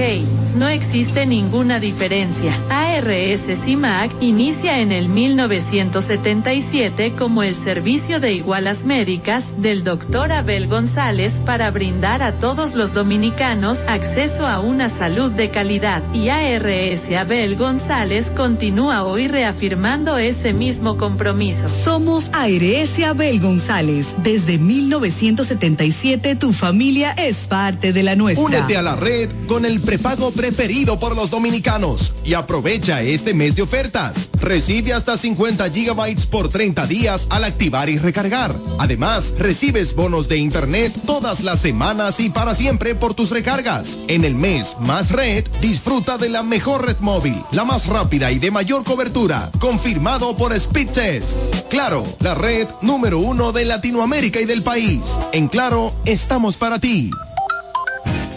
no 0.58 0.68
existe 0.68 1.26
ninguna 1.26 1.80
diferencia. 1.80 2.54
CIMAC 3.02 4.12
inicia 4.22 4.80
en 4.80 4.92
el 4.92 5.10
1977 5.10 7.14
como 7.18 7.42
el 7.42 7.56
servicio 7.56 8.20
de 8.20 8.34
igualas 8.34 8.86
médicas 8.86 9.64
del 9.64 9.84
doctor 9.84 10.32
Abel 10.32 10.68
González 10.68 11.42
para 11.44 11.72
brindar 11.72 12.22
a 12.22 12.34
todos 12.34 12.76
los 12.76 12.94
dominicanos 12.94 13.88
acceso 13.88 14.46
a 14.46 14.60
una 14.60 14.90
salud 14.90 15.32
de 15.32 15.50
calidad. 15.50 16.04
Y 16.14 16.30
ARS 16.30 17.10
Abel 17.18 17.56
González 17.56 18.30
continúa 18.30 19.04
hoy 19.04 19.28
reafirmando 19.28 20.20
ese 20.20 20.54
mismo 20.54 20.98
compromiso. 20.98 21.70
Somos 21.70 22.30
ARS 22.32 23.04
Abel 23.04 23.40
González. 23.40 24.14
Desde 24.22 24.60
1977 24.60 26.36
tu 26.36 26.54
familia 26.54 27.14
es 27.14 27.48
parte 27.48 27.92
de 27.92 28.04
la 28.04 28.16
nuestra. 28.16 28.46
Únete 28.46 28.78
a 28.78 28.84
la 28.84 28.96
red 28.96 29.32
con 29.48 29.66
el 29.66 29.82
prepago 29.82 30.32
preferido 30.32 31.00
por 31.00 31.16
los 31.16 31.32
dominicanos 31.32 32.14
y 32.24 32.36
aprovecha 32.36 32.83
este 32.84 33.34
mes 33.34 33.56
de 33.56 33.62
ofertas. 33.62 34.30
Recibe 34.42 34.94
hasta 34.94 35.18
50 35.18 35.70
gigabytes 35.70 36.26
por 36.26 36.50
30 36.50 36.86
días 36.86 37.28
al 37.30 37.46
activar 37.46 37.90
y 37.90 37.98
recargar. 37.98 38.54
Además, 38.78 39.36
recibes 39.40 39.96
bonos 39.96 40.28
de 40.28 40.38
internet 40.38 40.94
todas 41.06 41.42
las 41.42 41.60
semanas 41.60 42.20
y 42.20 42.30
para 42.30 42.54
siempre 42.54 42.94
por 42.94 43.14
tus 43.14 43.30
recargas. 43.30 43.98
En 44.10 44.26
el 44.26 44.36
mes 44.36 44.76
más 44.82 45.12
red, 45.12 45.46
disfruta 45.62 46.18
de 46.18 46.28
la 46.28 46.44
mejor 46.44 46.86
red 46.86 46.98
móvil, 47.00 47.42
la 47.54 47.64
más 47.64 47.88
rápida 47.88 48.32
y 48.32 48.40
de 48.40 48.52
mayor 48.52 48.84
cobertura, 48.84 49.50
confirmado 49.60 50.36
por 50.36 50.54
Speedtest. 50.60 51.70
Claro, 51.70 52.06
la 52.20 52.36
red 52.36 52.68
número 52.82 53.20
uno 53.20 53.54
de 53.54 53.64
Latinoamérica 53.64 54.42
y 54.42 54.46
del 54.46 54.62
país. 54.62 55.02
En 55.32 55.48
Claro, 55.48 55.94
estamos 56.06 56.58
para 56.58 56.80
ti. 56.80 57.12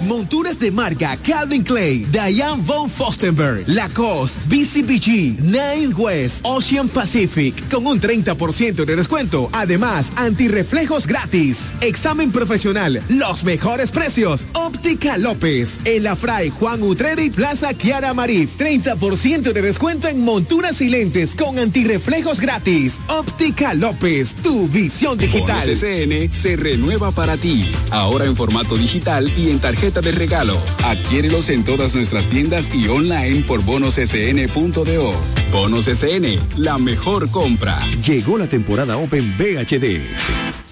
Monturas 0.06 0.60
de 0.60 0.70
marca 0.70 1.16
Calvin 1.16 1.64
Clay, 1.64 2.06
Diane 2.12 2.62
von 2.64 2.88
Fostenberg, 2.88 3.64
Lacoste, 3.66 4.46
BCBG, 4.46 5.40
Nine 5.40 5.92
West, 5.96 6.44
Ocean 6.44 6.88
Pacific, 6.88 7.68
con 7.68 7.84
un 7.86 8.00
30% 8.00 8.84
de 8.84 8.96
descuento. 8.96 9.48
Además, 9.52 10.12
antirreflejos 10.14 11.08
gratis. 11.08 11.74
Examen 11.80 12.30
profesional, 12.30 13.02
los 13.08 13.42
mejores 13.42 13.90
precios. 13.90 14.46
Óptica 14.52 15.18
López, 15.18 15.80
El 15.84 16.06
Afray, 16.06 16.50
Juan 16.50 16.84
Utreri, 16.84 17.30
Plaza 17.30 17.74
Kiara 17.74 18.14
Marif. 18.14 18.60
30% 18.60 19.52
de 19.52 19.62
descuento 19.62 20.06
en 20.06 20.20
monturas 20.20 20.80
y 20.82 20.88
lentes 20.88 21.34
con 21.34 21.58
antirreflejos 21.58 22.38
gratis. 22.38 22.98
Óptica 23.08 23.74
López, 23.74 24.36
tu 24.36 24.68
visión 24.68 25.18
digital. 25.18 25.62
SN 25.62 26.30
se 26.30 26.54
renueva 26.54 27.10
para 27.10 27.36
ti. 27.36 27.68
Ahora 27.90 28.24
en 28.26 28.36
formato 28.36 28.76
digital 28.76 29.32
y 29.36 29.50
en 29.50 29.58
tarjeta 29.58 29.95
de 30.00 30.12
regalo. 30.12 30.56
Adquiérelos 30.84 31.48
en 31.48 31.64
todas 31.64 31.94
nuestras 31.94 32.28
tiendas 32.28 32.74
y 32.74 32.88
online 32.88 33.44
por 33.46 33.62
bonossn.do. 33.62 35.12
Bonos 35.52 35.84
SN, 35.86 36.38
la 36.56 36.78
mejor 36.78 37.30
compra. 37.30 37.78
Llegó 38.04 38.38
la 38.38 38.48
temporada 38.48 38.96
Open 38.96 39.34
VHD. 39.38 40.00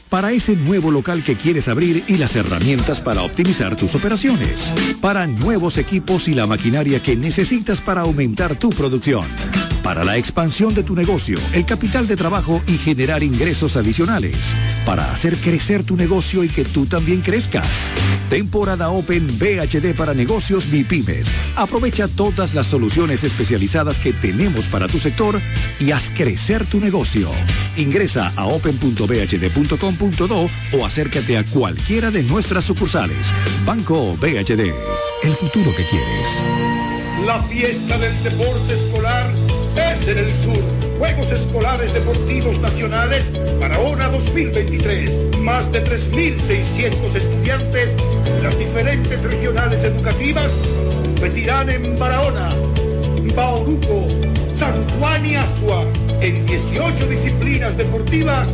Para 0.09 0.31
ese 0.31 0.55
nuevo 0.55 0.91
local 0.91 1.25
que 1.25 1.35
quieres 1.35 1.69
abrir 1.69 2.05
y 2.07 2.19
las 2.19 2.37
herramientas 2.37 3.01
para 3.01 3.23
optimizar 3.23 3.75
tus 3.75 3.95
operaciones. 3.95 4.73
Para 5.01 5.27
nuevos 5.27 5.77
equipos 5.79 6.29
y 6.29 6.35
la 6.35 6.47
maquinaria 6.47 7.03
que 7.03 7.17
necesitas 7.17 7.81
para 7.81 8.03
aumentar 8.03 8.57
tu 8.57 8.71
producción. 8.71 9.27
Para 9.85 10.03
la 10.03 10.16
expansión 10.16 10.75
de 10.75 10.83
tu 10.83 10.97
negocio, 10.97 11.38
el 11.53 11.64
capital 11.66 12.09
de 12.09 12.16
trabajo 12.16 12.62
y 12.66 12.79
generar 12.79 13.23
ingresos 13.23 13.77
adicionales. 13.77 14.55
Para 14.87 15.12
hacer 15.12 15.37
crecer 15.37 15.85
tu 15.85 15.94
negocio 15.94 16.42
y 16.42 16.49
que 16.49 16.64
tú 16.64 16.87
también 16.87 17.20
crezcas. 17.20 17.90
Temporada 18.31 18.88
Open 18.88 19.27
VHD 19.27 19.94
para 19.94 20.14
negocios 20.14 20.68
MIPIMES. 20.68 21.29
Aprovecha 21.57 22.09
todas 22.09 22.55
las 22.55 22.66
soluciones 22.66 23.25
especializadas 23.25 24.01
que 24.01 24.14
tenemos 24.14 24.64
para 24.68 24.88
tu 24.88 24.99
sector 24.99 25.38
y 25.79 25.90
haz 25.90 26.09
crecer 26.09 26.64
tu 26.64 26.81
negocio. 26.81 27.29
Ingresa 27.77 28.33
a 28.37 28.47
open.bhd.com.do 28.47 30.47
o 30.73 30.87
acércate 30.87 31.37
a 31.37 31.44
cualquiera 31.44 32.11
de 32.11 32.23
nuestras 32.23 32.64
sucursales. 32.64 33.35
Banco 33.66 34.16
BHD, 34.16 34.73
el 35.25 35.33
futuro 35.33 35.70
que 35.77 35.85
quieres. 35.90 36.40
La 37.27 37.42
fiesta 37.42 37.99
del 37.99 38.23
deporte 38.23 38.73
escolar 38.73 39.31
es 39.77 40.09
en 40.09 40.19
el 40.19 40.33
sur. 40.33 40.59
Juegos 40.99 41.33
Escolares 41.33 41.93
Deportivos 41.93 42.59
Nacionales 42.61 43.31
Barahona 43.59 44.09
2023. 44.09 45.39
Más 45.41 45.71
de 45.73 45.85
3.600 45.85 47.15
estudiantes 47.15 47.97
de 47.97 48.43
las 48.43 48.59
diferentes 48.59 49.23
regionales 49.23 49.83
educativas 49.85 50.53
competirán 51.03 51.70
en 51.70 51.99
Barahona, 51.99 52.55
Bauruco, 53.35 54.09
San 54.57 54.89
Juan 54.99 55.27
y 55.27 55.37
Asua 55.37 55.85
en 56.20 56.47
18 56.47 57.07
disciplinas 57.09 57.77
deportivas 57.77 58.51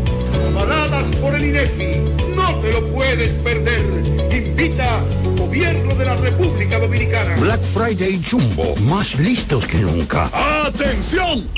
avaladas 0.54 1.06
por 1.16 1.34
el 1.34 1.44
INEFI. 1.44 2.29
No 2.50 2.58
te 2.58 2.72
lo 2.72 2.84
puedes 2.88 3.34
perder. 3.36 3.80
Invita 4.32 5.00
Gobierno 5.36 5.94
de 5.94 6.04
la 6.04 6.16
República 6.16 6.80
Dominicana. 6.80 7.36
Black 7.36 7.60
Friday 7.62 8.20
Jumbo, 8.28 8.74
más 8.76 9.14
listos 9.20 9.64
que 9.66 9.78
nunca. 9.78 10.28
¡Atención! 10.66 11.48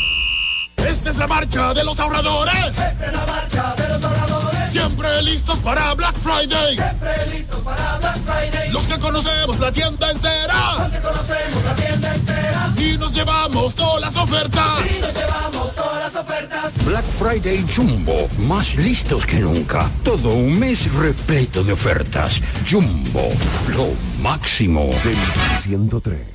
Esta 0.76 1.11
es 1.11 1.16
la 1.16 1.26
marcha 1.26 1.72
de 1.72 1.84
los 1.84 1.99
ahorradores. 1.99 2.68
Esta 2.68 3.07
es 3.07 3.12
la 3.12 3.26
marcha 3.26 3.74
de 3.74 3.88
los 3.88 4.05
ahorradores. 4.05 4.41
Siempre 4.73 5.23
listos 5.23 5.59
para 5.59 5.93
Black 5.93 6.16
Friday. 6.20 6.77
Siempre 6.77 7.27
listos 7.31 7.61
para 7.61 7.99
Black 7.99 8.18
Friday. 8.25 8.73
Los 8.73 8.87
que 8.87 8.99
conocemos 8.99 9.61
la 9.61 9.70
tienda 9.70 10.11
entera. 10.11 10.79
Los 10.79 10.93
que 10.93 10.99
conocemos 11.01 11.64
la 11.64 11.75
tienda 11.77 12.14
entera. 12.14 12.73
Y 12.79 12.97
nos 12.97 13.12
llevamos 13.12 13.75
todas 13.75 14.01
las 14.01 14.16
ofertas. 14.16 14.81
Y 14.91 15.01
nos 15.03 15.12
llevamos 15.14 15.75
todas 15.75 15.99
las 15.99 16.16
ofertas. 16.16 16.73
Black 16.87 17.05
Friday 17.05 17.66
Jumbo, 17.77 18.31
más 18.39 18.75
listos 18.77 19.27
que 19.27 19.41
nunca. 19.41 19.91
Todo 20.03 20.31
un 20.31 20.59
mes 20.59 20.91
repleto 20.95 21.62
de 21.62 21.75
ofertas. 21.75 22.41
Jumbo, 22.68 23.29
lo 23.68 23.89
máximo. 24.23 24.87
Del 25.05 25.18
103. 25.61 26.33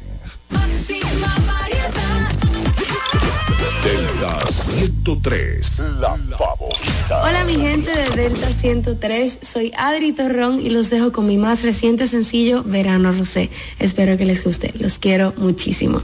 Delta 3.87 4.37
103, 4.49 5.79
la 6.01 6.17
favorita. 6.37 7.23
Hola 7.23 7.45
mi 7.45 7.55
gente 7.55 7.89
de 7.89 8.21
Delta 8.21 8.49
103, 8.49 9.39
soy 9.41 9.71
Adri 9.77 10.11
Torrón 10.11 10.59
y 10.59 10.71
los 10.71 10.89
dejo 10.89 11.13
con 11.13 11.25
mi 11.25 11.37
más 11.37 11.63
reciente 11.63 12.05
sencillo 12.07 12.63
Verano 12.65 13.13
Rosé. 13.13 13.49
Espero 13.79 14.17
que 14.17 14.25
les 14.25 14.43
guste, 14.43 14.73
los 14.77 14.99
quiero 14.99 15.33
muchísimo. 15.37 16.01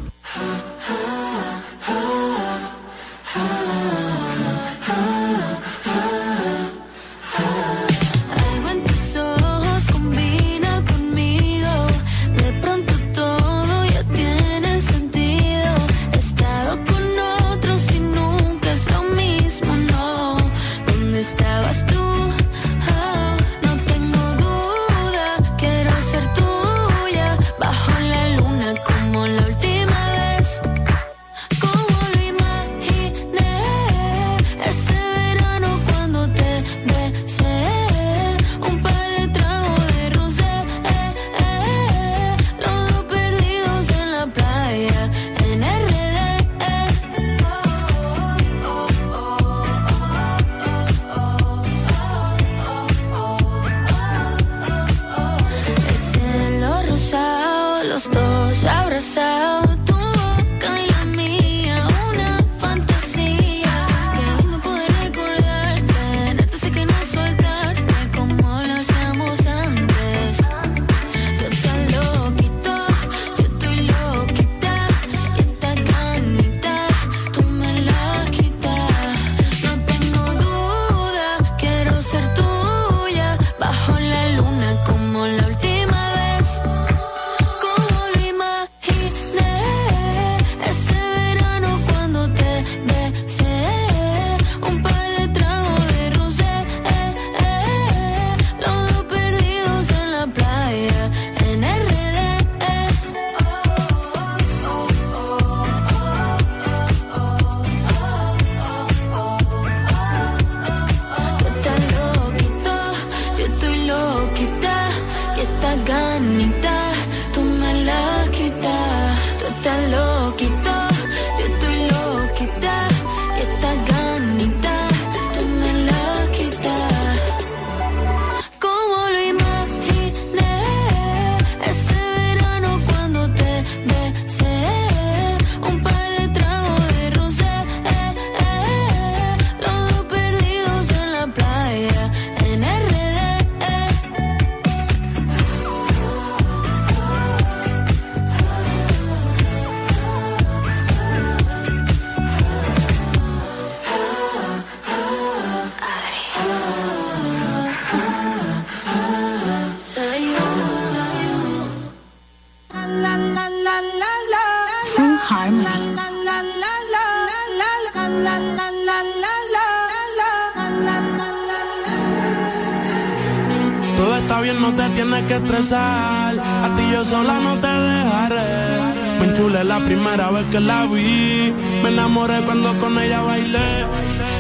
Enamoré 182.04 182.42
cuando 182.42 182.78
con 182.80 183.00
ella 183.00 183.22
bailé. 183.22 183.70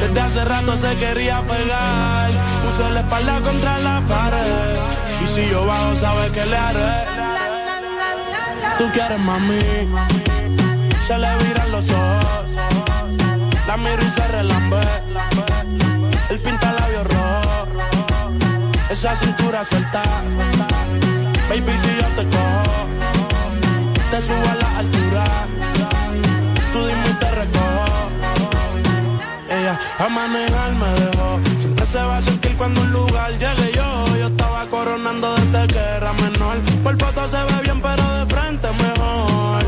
Desde 0.01 0.19
hace 0.19 0.43
rato 0.43 0.75
se 0.75 0.93
quería 0.95 1.41
pegar. 1.43 2.29
Puse 2.61 2.89
la 2.89 2.99
espalda 2.99 3.39
contra 3.39 3.79
la 3.79 4.01
pared. 4.01 4.75
Y 5.23 5.27
si 5.27 5.49
yo 5.49 5.65
bajo, 5.65 5.95
sabes 5.95 6.29
que 6.31 6.45
le 6.45 6.57
haré. 6.57 6.93
Tú 8.77 8.85
quieres 8.93 9.19
mami. 9.19 9.63
Se 11.07 11.17
le 11.17 11.29
viran 11.43 11.71
los 11.71 11.89
ojos. 11.89 12.47
La 13.67 13.77
miro 13.77 14.03
y 14.09 14.11
se 14.11 14.27
relambe. 14.27 14.83
El 16.31 16.39
pinta 16.39 16.73
labios 16.73 17.07
rojo. 17.07 17.67
Esa 18.89 19.15
cintura 19.15 19.63
suelta. 19.63 20.03
Baby, 21.47 21.73
si 21.83 21.91
yo 22.01 22.07
te 22.17 22.23
cojo, 22.35 22.87
te 24.11 24.21
subo 24.21 24.49
a 24.51 24.55
la 24.55 24.79
altura. 24.79 25.72
A 29.99 30.09
manejar 30.09 30.71
me 30.73 30.89
dejó. 31.01 31.39
Siempre 31.59 31.85
se 31.85 32.01
va 32.01 32.17
a 32.17 32.21
sentir 32.21 32.55
cuando 32.57 32.81
un 32.81 32.91
lugar 32.91 33.31
llegue 33.31 33.71
yo. 33.75 34.17
Yo 34.17 34.27
estaba 34.27 34.65
coronando 34.67 35.35
desde 35.35 35.67
que 35.67 35.79
era 35.79 36.13
menor. 36.13 36.57
Por 36.83 36.99
foto 36.99 37.27
se 37.27 37.37
ve 37.37 37.61
bien, 37.63 37.81
pero 37.81 38.03
de 38.19 38.33
frente 38.33 38.67
mejor. 38.71 39.63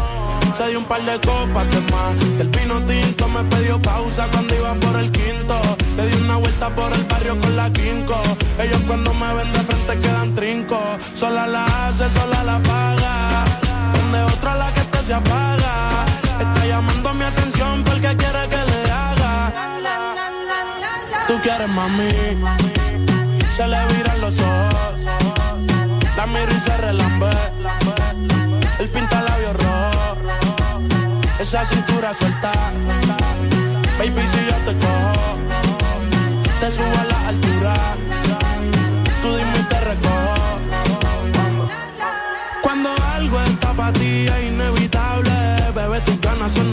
se 0.57 0.67
dio 0.69 0.79
un 0.79 0.85
par 0.85 1.01
de 1.01 1.19
copas 1.21 1.69
de 1.71 1.81
más. 1.91 2.15
El 2.39 2.49
vino 2.49 2.81
tinto 2.81 3.27
me 3.27 3.43
pidió 3.43 3.81
pausa 3.81 4.27
cuando 4.31 4.55
iba 4.55 4.73
por 4.75 4.99
el 4.99 5.11
quinto. 5.11 5.59
Le 5.97 6.07
di 6.07 6.15
una 6.23 6.37
vuelta 6.37 6.69
por 6.69 6.91
el 6.93 7.03
barrio 7.05 7.39
con 7.39 7.55
la 7.55 7.69
quinco. 7.71 8.21
Ellos 8.59 8.81
cuando 8.87 9.13
me 9.13 9.33
ven 9.33 9.51
de 9.53 9.59
frente 9.59 9.99
quedan 9.99 10.33
trinco. 10.35 10.79
Sola 11.13 11.47
la 11.47 11.65
hace, 11.65 12.09
sola 12.09 12.43
la 12.43 12.59
paga. 12.59 13.45
Donde 13.93 14.23
otra 14.23 14.55
la 14.55 14.73
que 14.73 14.81
te 14.81 14.97
se 14.99 15.13
apaga. 15.13 16.05
Está 16.39 16.65
llamando 16.65 17.13
mi 17.13 17.23
atención 17.23 17.83
porque 17.83 18.14
mami. 21.67 22.11
Se 23.55 23.67
le 23.67 23.85
viran 23.93 24.21
los 24.21 24.39
ojos. 24.39 24.99
La 26.17 26.25
miro 26.27 26.51
y 26.51 26.59
se 26.59 26.77
relambe. 26.77 27.31
El 28.79 28.89
pinta 28.89 29.21
labios 29.21 29.55
rojo. 29.57 30.17
Esa 31.39 31.65
cintura 31.65 32.13
suelta. 32.13 32.51
Baby, 33.97 34.27
si 34.27 34.45
yo 34.45 34.57
te 34.65 34.77
cojo, 34.77 35.37
te 36.59 36.71
subo 36.71 36.97
a 36.99 37.03
la 37.05 37.24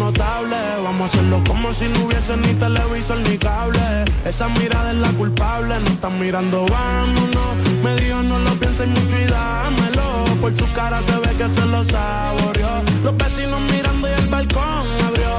notables. 0.03 0.83
Vamos 0.83 1.03
a 1.03 1.05
hacerlo 1.07 1.43
como 1.47 1.73
si 1.73 1.89
no 1.89 2.05
hubiese 2.05 2.37
ni 2.37 2.53
televisor 2.55 3.19
ni 3.19 3.39
cable. 3.39 4.05
Esa 4.25 4.49
mirada 4.49 4.91
es 4.91 4.99
la 4.99 5.11
culpable, 5.11 5.75
no 5.81 5.89
están 5.97 6.19
mirando, 6.19 6.67
vámonos. 6.67 7.53
Me 7.85 7.95
dijo 7.97 8.23
no 8.23 8.39
lo 8.39 8.53
pienses 8.61 8.89
mucho 8.89 9.17
y 9.25 9.27
dámelo. 9.27 10.07
Por 10.41 10.57
su 10.57 10.67
cara 10.73 11.01
se 11.03 11.17
ve 11.23 11.31
que 11.39 11.49
se 11.49 11.65
lo 11.67 11.85
saboreó. 11.85 12.75
Los 13.05 13.17
vecinos 13.17 13.61
mirando 13.73 14.09
y 14.09 14.13
el 14.13 14.27
balcón 14.27 14.85
abrió. 15.09 15.35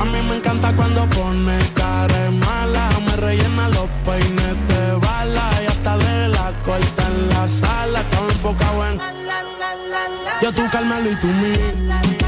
A 0.00 0.04
mí 0.04 0.18
me 0.28 0.36
encanta 0.36 0.72
cuando 0.74 1.00
pone 1.16 1.58
cara 1.74 2.30
mala. 2.46 2.84
Me 3.06 3.16
rellena 3.16 3.68
los 3.68 3.88
peines 4.06 4.56
de 4.70 4.82
bala. 5.06 5.46
Y 5.62 5.66
hasta 5.72 5.96
de 5.98 6.28
la 6.28 6.52
corta 6.64 7.02
en 7.12 7.28
la 7.28 7.48
sala. 7.48 8.00
Estaba 8.00 8.28
enfocado 8.36 8.78
en. 8.88 8.98
Yo 10.42 10.52
tú 10.52 10.62
Carmelo 10.72 11.08
y 11.10 11.16
tú 11.16 11.28
mí. 11.40 12.21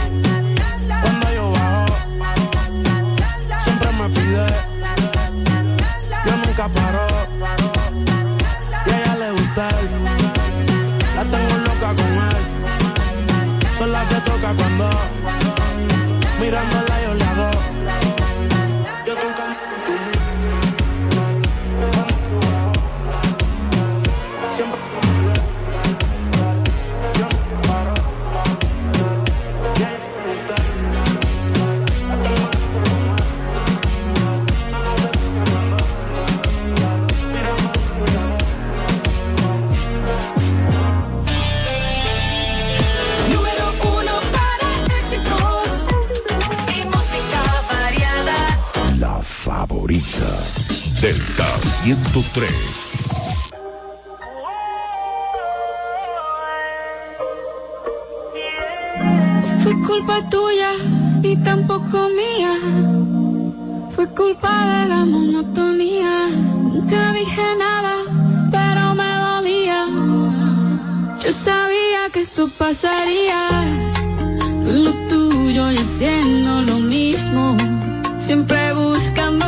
103. 52.35 52.89
Fue 59.63 59.73
culpa 59.87 60.29
tuya 60.29 60.73
y 61.23 61.37
tampoco 61.37 62.09
mía. 62.09 62.55
Fue 63.95 64.09
culpa 64.09 64.51
de 64.67 64.89
la 64.89 65.05
monotonía. 65.05 66.29
Nunca 66.73 67.13
dije 67.13 67.43
nada, 67.57 67.95
pero 68.51 68.95
me 68.97 69.11
dolía. 69.29 69.87
Yo 71.23 71.33
sabía 71.33 72.11
que 72.13 72.21
esto 72.21 72.51
pasaría. 72.59 73.39
Lo 74.67 74.91
tuyo 75.09 75.71
y 75.71 75.77
haciendo 75.77 76.63
lo 76.63 76.79
mismo. 76.81 77.57
Siempre 78.19 78.73
buscando 78.73 79.47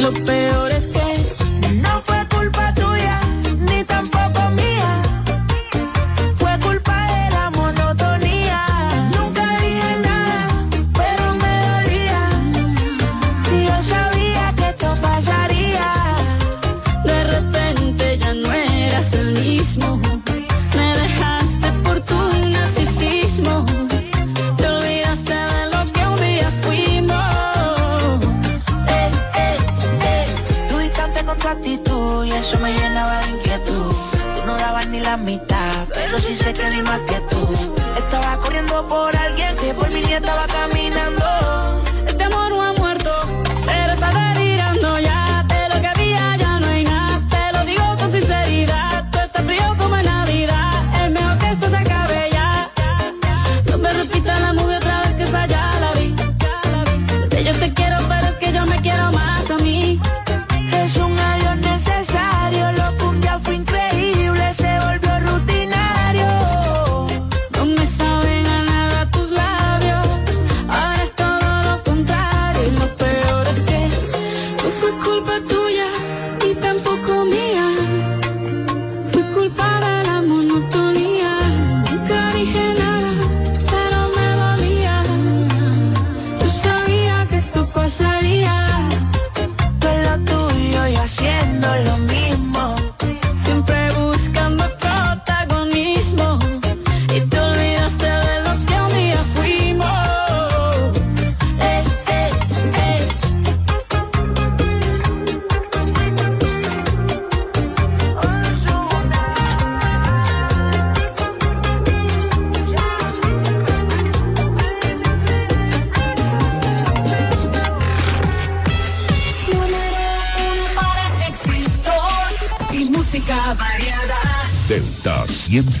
lo 0.00 0.10
peor 0.24 0.69
estaba 40.20 40.46
caminando. 40.46 40.79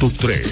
103. 0.00 0.49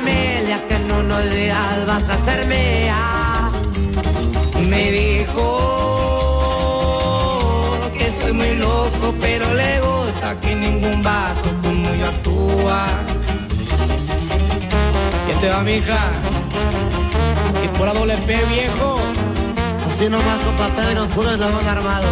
Familia, 0.00 0.58
que 0.66 0.74
en 0.74 0.92
unos 0.92 1.30
días 1.30 1.86
vas 1.86 2.08
a 2.08 2.24
ser 2.24 2.46
mía. 2.46 3.50
Me 4.68 4.90
dijo 4.90 5.46
que 7.96 8.06
estoy 8.06 8.32
muy 8.32 8.56
loco, 8.56 9.14
pero 9.20 9.52
le 9.54 9.80
gusta 9.80 10.38
que 10.40 10.54
ningún 10.54 11.02
vato 11.02 11.50
como 11.62 11.94
yo 11.94 12.06
actúa. 12.06 12.86
¿Qué 15.26 15.34
te 15.40 15.48
va, 15.48 15.62
mija? 15.62 15.98
Y 17.64 17.68
por 17.76 17.86
la 17.86 17.94
doble 17.94 18.16
P, 18.16 18.36
viejo. 18.46 18.98
Así 19.88 20.08
nomás 20.08 20.40
con 20.44 20.54
papel 20.56 20.90
en 20.92 20.98
oscuro 20.98 21.30
y 21.30 21.42
armado. 21.68 22.08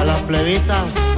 A 0.00 0.04
las 0.04 0.20
plebitas. 0.22 1.11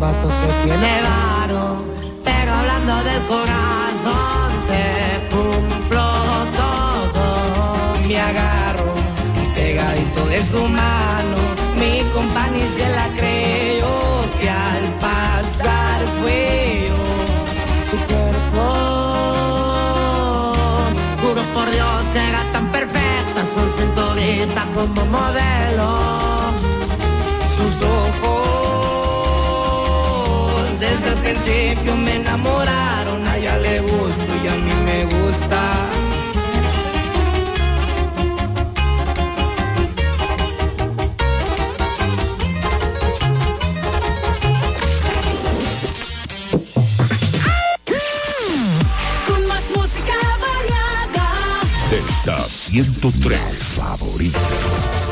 Vato 0.00 0.28
que 0.28 0.48
tiene 0.64 1.00
varo, 1.02 1.84
pero 2.24 2.52
hablando 2.52 2.94
del 3.04 3.22
corazón 3.22 4.50
te 4.70 4.84
cumplo 5.34 6.06
todo. 6.60 7.24
Me 8.06 8.20
agarro 8.20 8.92
pegadito 9.54 10.26
de 10.26 10.42
su 10.42 10.60
mano, 10.68 11.38
mi 11.78 12.02
compañía 12.12 12.68
se 12.68 12.88
la 12.90 13.08
creyó 13.16 13.94
que 14.38 14.50
al 14.50 14.84
pasar 15.00 16.00
fue 16.20 16.88
yo. 16.88 16.96
Su 17.90 17.96
cuerpo, 18.10 18.64
juro 21.22 21.42
por 21.54 21.70
Dios 21.70 21.98
que 22.12 22.20
era 22.28 22.42
tan 22.52 22.66
perfecta, 22.70 23.40
son 23.54 23.68
cinturita 23.78 24.66
como 24.74 25.04
modelo. 25.06 26.45
Principio 31.26 31.96
me 31.96 32.16
enamoraron, 32.16 33.26
a 33.26 33.36
ella 33.36 33.58
le 33.58 33.80
gusto 33.80 34.30
y 34.44 34.48
a 34.48 34.54
mí 34.54 34.74
me 34.84 35.04
gusta. 35.06 35.60
Con 49.26 49.46
más 49.48 49.64
música 49.74 50.16
variada. 50.46 51.26
Delta 51.90 52.48
103 52.48 53.40
favorito. 53.74 55.05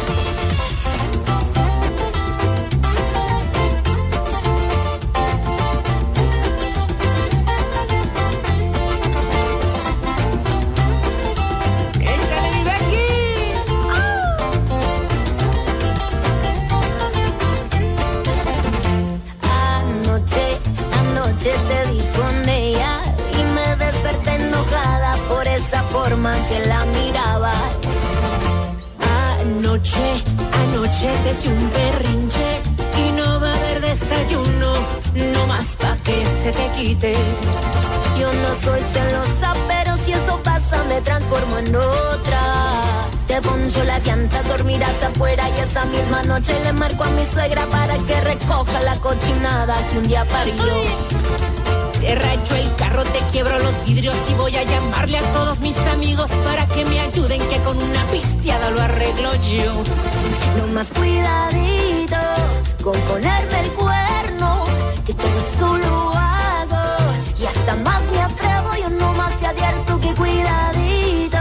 Hice 31.30 31.48
un 31.48 31.70
berrinche 31.72 32.60
y 32.98 33.12
no 33.12 33.40
va 33.40 33.50
a 33.50 33.56
haber 33.56 33.80
desayuno, 33.80 34.74
no 35.14 35.46
más 35.46 35.66
pa' 35.78 35.96
que 36.04 36.24
se 36.42 36.52
te 36.52 36.68
quite. 36.76 37.14
Yo 38.18 38.32
no 38.32 38.54
soy 38.62 38.80
celosa, 38.92 39.54
pero 39.66 39.96
si 40.04 40.12
eso 40.12 40.40
pasa 40.42 40.84
me 40.84 41.00
transformo 41.00 41.58
en 41.58 41.74
otra. 41.76 42.40
Te 43.26 43.40
poncho 43.40 43.82
las 43.84 44.06
llantas, 44.06 44.46
dormirás 44.48 45.02
afuera 45.02 45.48
y 45.48 45.60
esa 45.60 45.84
misma 45.86 46.22
noche 46.24 46.52
le 46.62 46.72
marco 46.72 47.04
a 47.04 47.10
mi 47.10 47.24
suegra 47.24 47.66
para 47.66 47.96
que 47.98 48.20
recoja 48.20 48.80
la 48.82 48.96
cochinada 48.96 49.76
que 49.88 49.98
un 49.98 50.08
día 50.08 50.24
parió. 50.26 50.64
Te 52.00 52.14
racho 52.14 52.54
el 52.54 52.74
carro, 52.76 53.02
te 53.02 53.18
quiebro 53.32 53.58
los 53.60 53.84
vidrios 53.86 54.14
y 54.30 54.34
voy 54.34 54.54
a 54.56 54.62
llamarle 54.62 55.18
a 55.18 55.32
todos 55.32 55.58
mis 55.60 55.76
amigos 55.92 56.30
para 56.44 56.66
que 56.66 56.84
me 56.84 57.00
ayuden 57.00 57.40
que 57.48 57.58
con 57.60 57.78
una 57.78 58.04
pisteada 58.12 58.70
lo 58.70 58.82
arreglo 58.82 59.34
yo. 59.36 59.82
No 60.56 60.66
más 60.68 60.90
cuidadito 60.92 62.16
con 62.82 62.98
ponerme 63.00 63.60
el 63.60 63.70
cuerno, 63.70 64.64
que 65.04 65.14
todo 65.14 65.38
eso 65.38 65.78
lo 65.78 66.10
hago 66.10 66.84
y 67.38 67.44
hasta 67.44 67.74
más 67.76 68.00
me 68.12 68.22
atrevo, 68.22 68.70
yo 68.80 68.90
no 68.90 69.12
más 69.14 69.36
te 69.38 69.46
advierto 69.46 70.00
que 70.00 70.14
cuidadito 70.14 71.38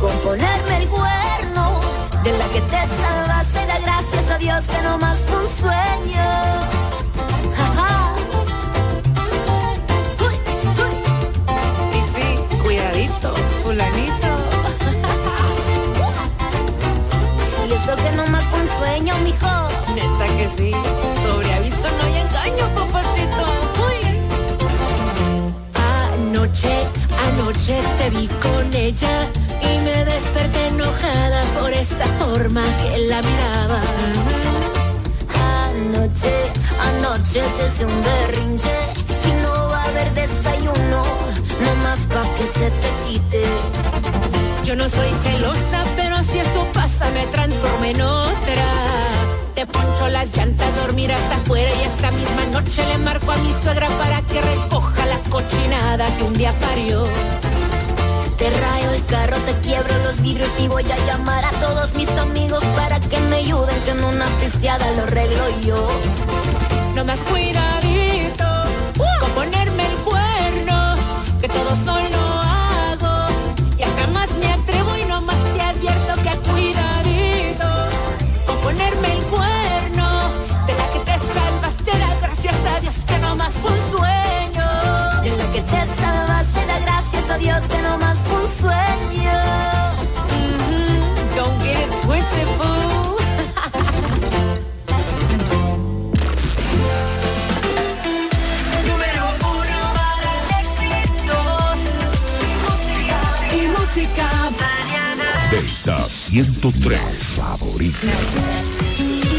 con 0.00 0.12
ponerme 0.18 0.76
el 0.82 0.88
cuerno, 0.88 1.80
de 2.22 2.38
la 2.38 2.46
que 2.48 2.60
te 2.60 2.80
salvaste, 3.02 3.66
da 3.66 3.78
gracias 3.78 4.30
a 4.30 4.38
Dios 4.38 4.64
que 4.64 4.82
no 4.82 4.98
más 4.98 5.18
un 5.30 5.48
sueño. 5.60 6.65
Anoche, 26.56 26.88
anoche 27.28 27.82
te 27.98 28.08
vi 28.08 28.26
con 28.40 28.72
ella 28.72 29.28
y 29.60 29.78
me 29.80 30.04
desperté 30.06 30.68
enojada 30.68 31.42
por 31.60 31.70
esa 31.70 32.06
forma 32.18 32.62
que 32.80 32.96
la 32.96 33.20
miraba. 33.20 33.80
Anoche, 35.68 36.32
anoche 36.80 37.42
te 37.58 37.66
hice 37.66 37.84
un 37.84 38.02
berrinche 38.02 38.78
y 39.28 39.42
no 39.42 39.68
va 39.68 39.82
a 39.82 39.84
haber 39.84 40.14
desayuno, 40.14 41.02
no 41.60 41.74
más 41.82 41.98
pa' 42.06 42.24
que 42.36 42.46
se 42.58 42.70
te 42.70 42.90
quite. 43.06 43.42
Yo 44.64 44.76
no 44.76 44.88
soy 44.88 45.12
celosa, 45.24 45.84
pero 45.94 46.16
si 46.32 46.38
eso 46.38 46.66
pasa 46.72 47.10
me 47.10 47.26
transformo 47.26 47.84
en 47.84 48.00
otra. 48.00 49.35
Te 49.56 49.64
poncho 49.64 50.06
las 50.08 50.36
llantas, 50.36 50.76
dormir 50.76 51.10
hasta 51.10 51.36
afuera 51.36 51.70
y 51.70 51.82
esa 51.84 52.10
misma 52.10 52.44
noche 52.52 52.84
le 52.88 52.98
marco 52.98 53.32
a 53.32 53.36
mi 53.38 53.50
suegra 53.62 53.88
para 53.96 54.20
que 54.20 54.42
recoja 54.42 55.06
la 55.06 55.16
cochinada 55.30 56.14
que 56.14 56.24
un 56.24 56.34
día 56.34 56.52
parió. 56.60 57.04
Te 58.36 58.50
rayo 58.50 58.90
el 58.90 59.02
carro, 59.06 59.38
te 59.46 59.54
quiebro 59.66 59.96
los 60.04 60.20
vidrios 60.20 60.50
y 60.58 60.68
voy 60.68 60.84
a 60.84 61.06
llamar 61.06 61.42
a 61.42 61.50
todos 61.52 61.94
mis 61.94 62.10
amigos 62.18 62.62
para 62.76 63.00
que 63.00 63.18
me 63.18 63.36
ayuden 63.36 63.80
que 63.86 63.92
en 63.92 64.04
una 64.04 64.26
pisteada 64.42 64.90
lo 64.92 65.04
arreglo 65.04 65.44
yo. 65.64 65.88
No 66.94 67.06
más 67.06 67.20
cuidadito 67.20 68.44
con 69.20 69.30
ponerme 69.30 69.86
el 69.86 69.96
cuerno, 70.04 70.96
que 71.40 71.48
todo 71.48 71.70
solo 71.82 72.05
103 106.36 107.00
favorita. 107.34 108.12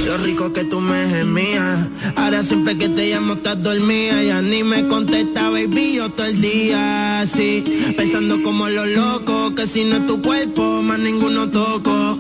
Lo 0.08 0.18
rico 0.18 0.52
que 0.52 0.64
tú 0.64 0.80
me 0.82 1.08
gemías. 1.08 1.90
Ahora 2.16 2.42
siempre 2.42 2.76
que 2.76 2.90
te 2.90 3.12
llamo 3.12 3.34
estás 3.34 3.62
dormida. 3.62 4.24
Ya 4.24 4.42
ni 4.42 4.64
me 4.64 4.88
contesta, 4.88 5.52
baby, 5.52 5.94
yo 5.94 6.10
todo 6.10 6.26
el 6.26 6.42
día 6.42 7.20
así. 7.20 7.64
Pensando 7.96 8.42
como 8.42 8.68
los 8.68 8.88
locos, 8.88 9.52
que 9.52 9.68
si 9.68 9.84
no 9.84 9.98
es 9.98 10.08
tu 10.08 10.24
cuerpo, 10.24 10.82
más 10.82 10.98
ninguno 10.98 11.48
toco. 11.50 12.18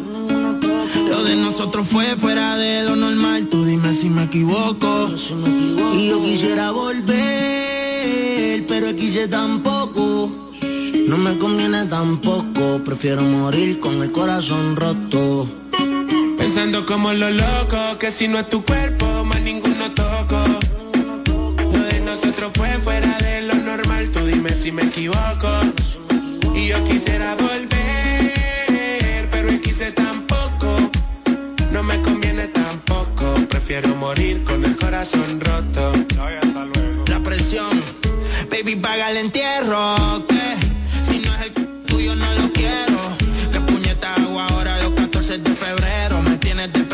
Lo 1.09 1.23
de 1.23 1.35
nosotros 1.37 1.87
fue 1.87 2.15
fuera 2.15 2.55
de 2.57 2.83
lo 2.83 2.95
normal. 2.95 3.47
Tú 3.47 3.65
dime 3.65 3.91
si 3.95 4.11
me 4.11 4.25
equivoco. 4.25 5.09
Y 5.95 6.07
yo 6.07 6.23
quisiera 6.23 6.69
volver, 6.69 7.17
pero 8.67 8.95
quise 8.95 9.27
tampoco. 9.27 10.46
No 11.07 11.17
me 11.17 11.37
conviene 11.37 11.85
tampoco. 11.85 12.81
Prefiero 12.83 13.21
morir 13.21 13.79
con 13.79 14.03
el 14.03 14.11
corazón 14.11 14.75
roto. 14.75 15.47
Pensando 16.37 16.85
como 16.85 17.13
los 17.13 17.31
locos, 17.31 17.95
que 17.97 18.11
si 18.11 18.27
no 18.27 18.37
es 18.37 18.49
tu 18.49 18.63
cuerpo, 18.65 19.23
más 19.23 19.39
ninguno 19.39 19.89
toco. 19.91 20.43
Lo 21.71 21.79
de 21.79 22.01
nosotros 22.01 22.51
fue 22.55 22.69
fuera 22.79 23.17
de 23.19 23.41
lo 23.43 23.55
normal, 23.55 24.09
tú 24.11 24.19
dime 24.25 24.49
si 24.51 24.73
me 24.73 24.83
equivoco. 24.83 25.49
Y 26.53 26.67
yo 26.67 26.83
quisiera 26.83 27.35
volver, 27.35 29.29
pero 29.31 29.49
yo 29.49 29.61
quise 29.61 29.93
tampoco. 29.93 30.75
No 31.71 31.83
me 31.83 32.01
conviene 32.01 32.47
tampoco, 32.47 33.33
prefiero 33.47 33.95
morir 33.95 34.43
con 34.43 34.65
el 34.65 34.75
corazón 34.75 35.39
roto. 35.39 35.93
La 37.07 37.19
presión, 37.21 37.81
baby, 38.51 38.75
paga 38.75 39.11
el 39.11 39.17
entierro. 39.17 40.36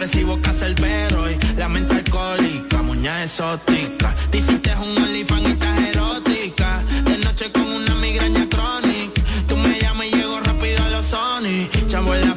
Depresivo, 0.04 0.38
cacerbero. 0.42 1.32
Y 1.32 1.38
la 1.58 1.70
mente 1.70 1.96
alcohólica, 1.96 2.82
muña 2.82 3.24
exótica. 3.24 4.14
Te 4.32 4.38
hiciste 4.40 4.72
un 4.76 4.98
OnlyFans 5.02 5.48
y 5.48 5.52
estás 5.52 5.80
erótica. 5.80 6.84
De 7.06 7.18
noche 7.20 7.52
con 7.52 7.68
una 7.72 7.96
migraña 7.96 8.46
crónica. 8.50 9.22
Tú 9.48 9.56
me 9.56 9.80
llamas 9.80 10.08
y 10.08 10.16
llego 10.16 10.40
rápido 10.42 10.84
a 10.84 10.90
los 10.90 11.06
Sony. 11.06 11.70
Chavo 11.88 12.14
en 12.16 12.28
la 12.28 12.36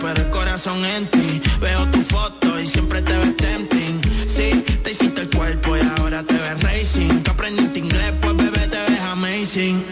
pero 0.00 0.20
el 0.20 0.30
corazón 0.30 0.84
en 0.84 1.06
ti. 1.06 1.40
Veo 1.60 1.86
tu 1.90 1.98
foto 2.02 2.60
y 2.60 2.66
siempre 2.66 3.00
te 3.00 3.16
ves 3.16 3.36
tempting. 3.36 4.00
Sí, 4.28 4.62
te 4.82 4.90
hiciste 4.90 5.22
el 5.22 5.30
cuerpo 5.30 5.76
y 5.76 5.80
ahora 5.98 6.22
te 6.22 6.34
ves 6.34 6.62
racing. 6.62 7.22
Que 7.22 7.30
aprendiste 7.30 7.78
inglés, 7.78 8.12
pues 8.20 8.36
bebé 8.36 8.68
te 8.68 8.78
ves 8.88 9.00
amazing. 9.00 9.82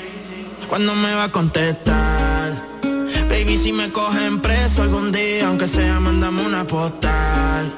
¿Cuándo 0.68 0.94
me 0.94 1.14
va 1.14 1.24
a 1.24 1.32
contestar? 1.32 2.03
Baby, 3.44 3.58
si 3.58 3.72
me 3.74 3.90
cogen 3.90 4.40
preso 4.40 4.80
algún 4.80 5.12
día, 5.12 5.48
aunque 5.48 5.66
sea, 5.66 6.00
mandame 6.00 6.46
una 6.46 6.66
postal. 6.66 7.70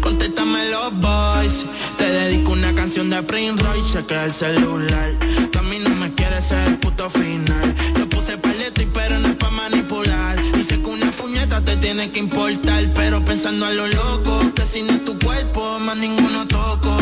Contéstame 0.00 0.70
los 0.70 1.00
boys. 1.00 1.66
Te 1.98 2.04
dedico 2.04 2.52
una 2.52 2.72
canción 2.72 3.10
de 3.10 3.20
Prince 3.24 3.60
Royce, 3.64 3.98
chequea 3.98 4.26
el 4.26 4.32
celular. 4.32 5.10
Tú 5.50 5.58
a 5.58 5.62
mí 5.62 5.80
no 5.80 5.90
me 5.96 6.12
quieres 6.14 6.44
ser 6.44 6.68
el 6.68 6.78
puto 6.78 7.10
final. 7.10 7.74
Yo 7.98 8.08
puse 8.08 8.38
paleto 8.38 8.80
y 8.80 8.86
pero 8.86 9.18
no 9.18 9.26
es 9.26 9.34
pa' 9.34 9.50
manipular. 9.50 10.36
Sé 10.62 10.80
que 10.80 10.88
una 10.88 11.10
puñeta 11.10 11.60
te 11.62 11.76
tiene 11.78 12.12
que 12.12 12.20
importar. 12.20 12.84
Pero 12.94 13.24
pensando 13.24 13.66
a 13.66 13.72
lo 13.72 13.88
loco, 13.88 14.54
que 14.54 14.62
si 14.62 14.82
no 14.82 14.92
es 14.92 15.04
tu 15.04 15.18
cuerpo, 15.18 15.80
más 15.80 15.96
ninguno 15.96 16.46
toco. 16.46 16.96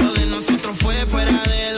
Lo 0.00 0.12
de 0.12 0.26
nosotros 0.26 0.76
fue 0.80 1.06
fuera 1.06 1.40
de 1.44 1.77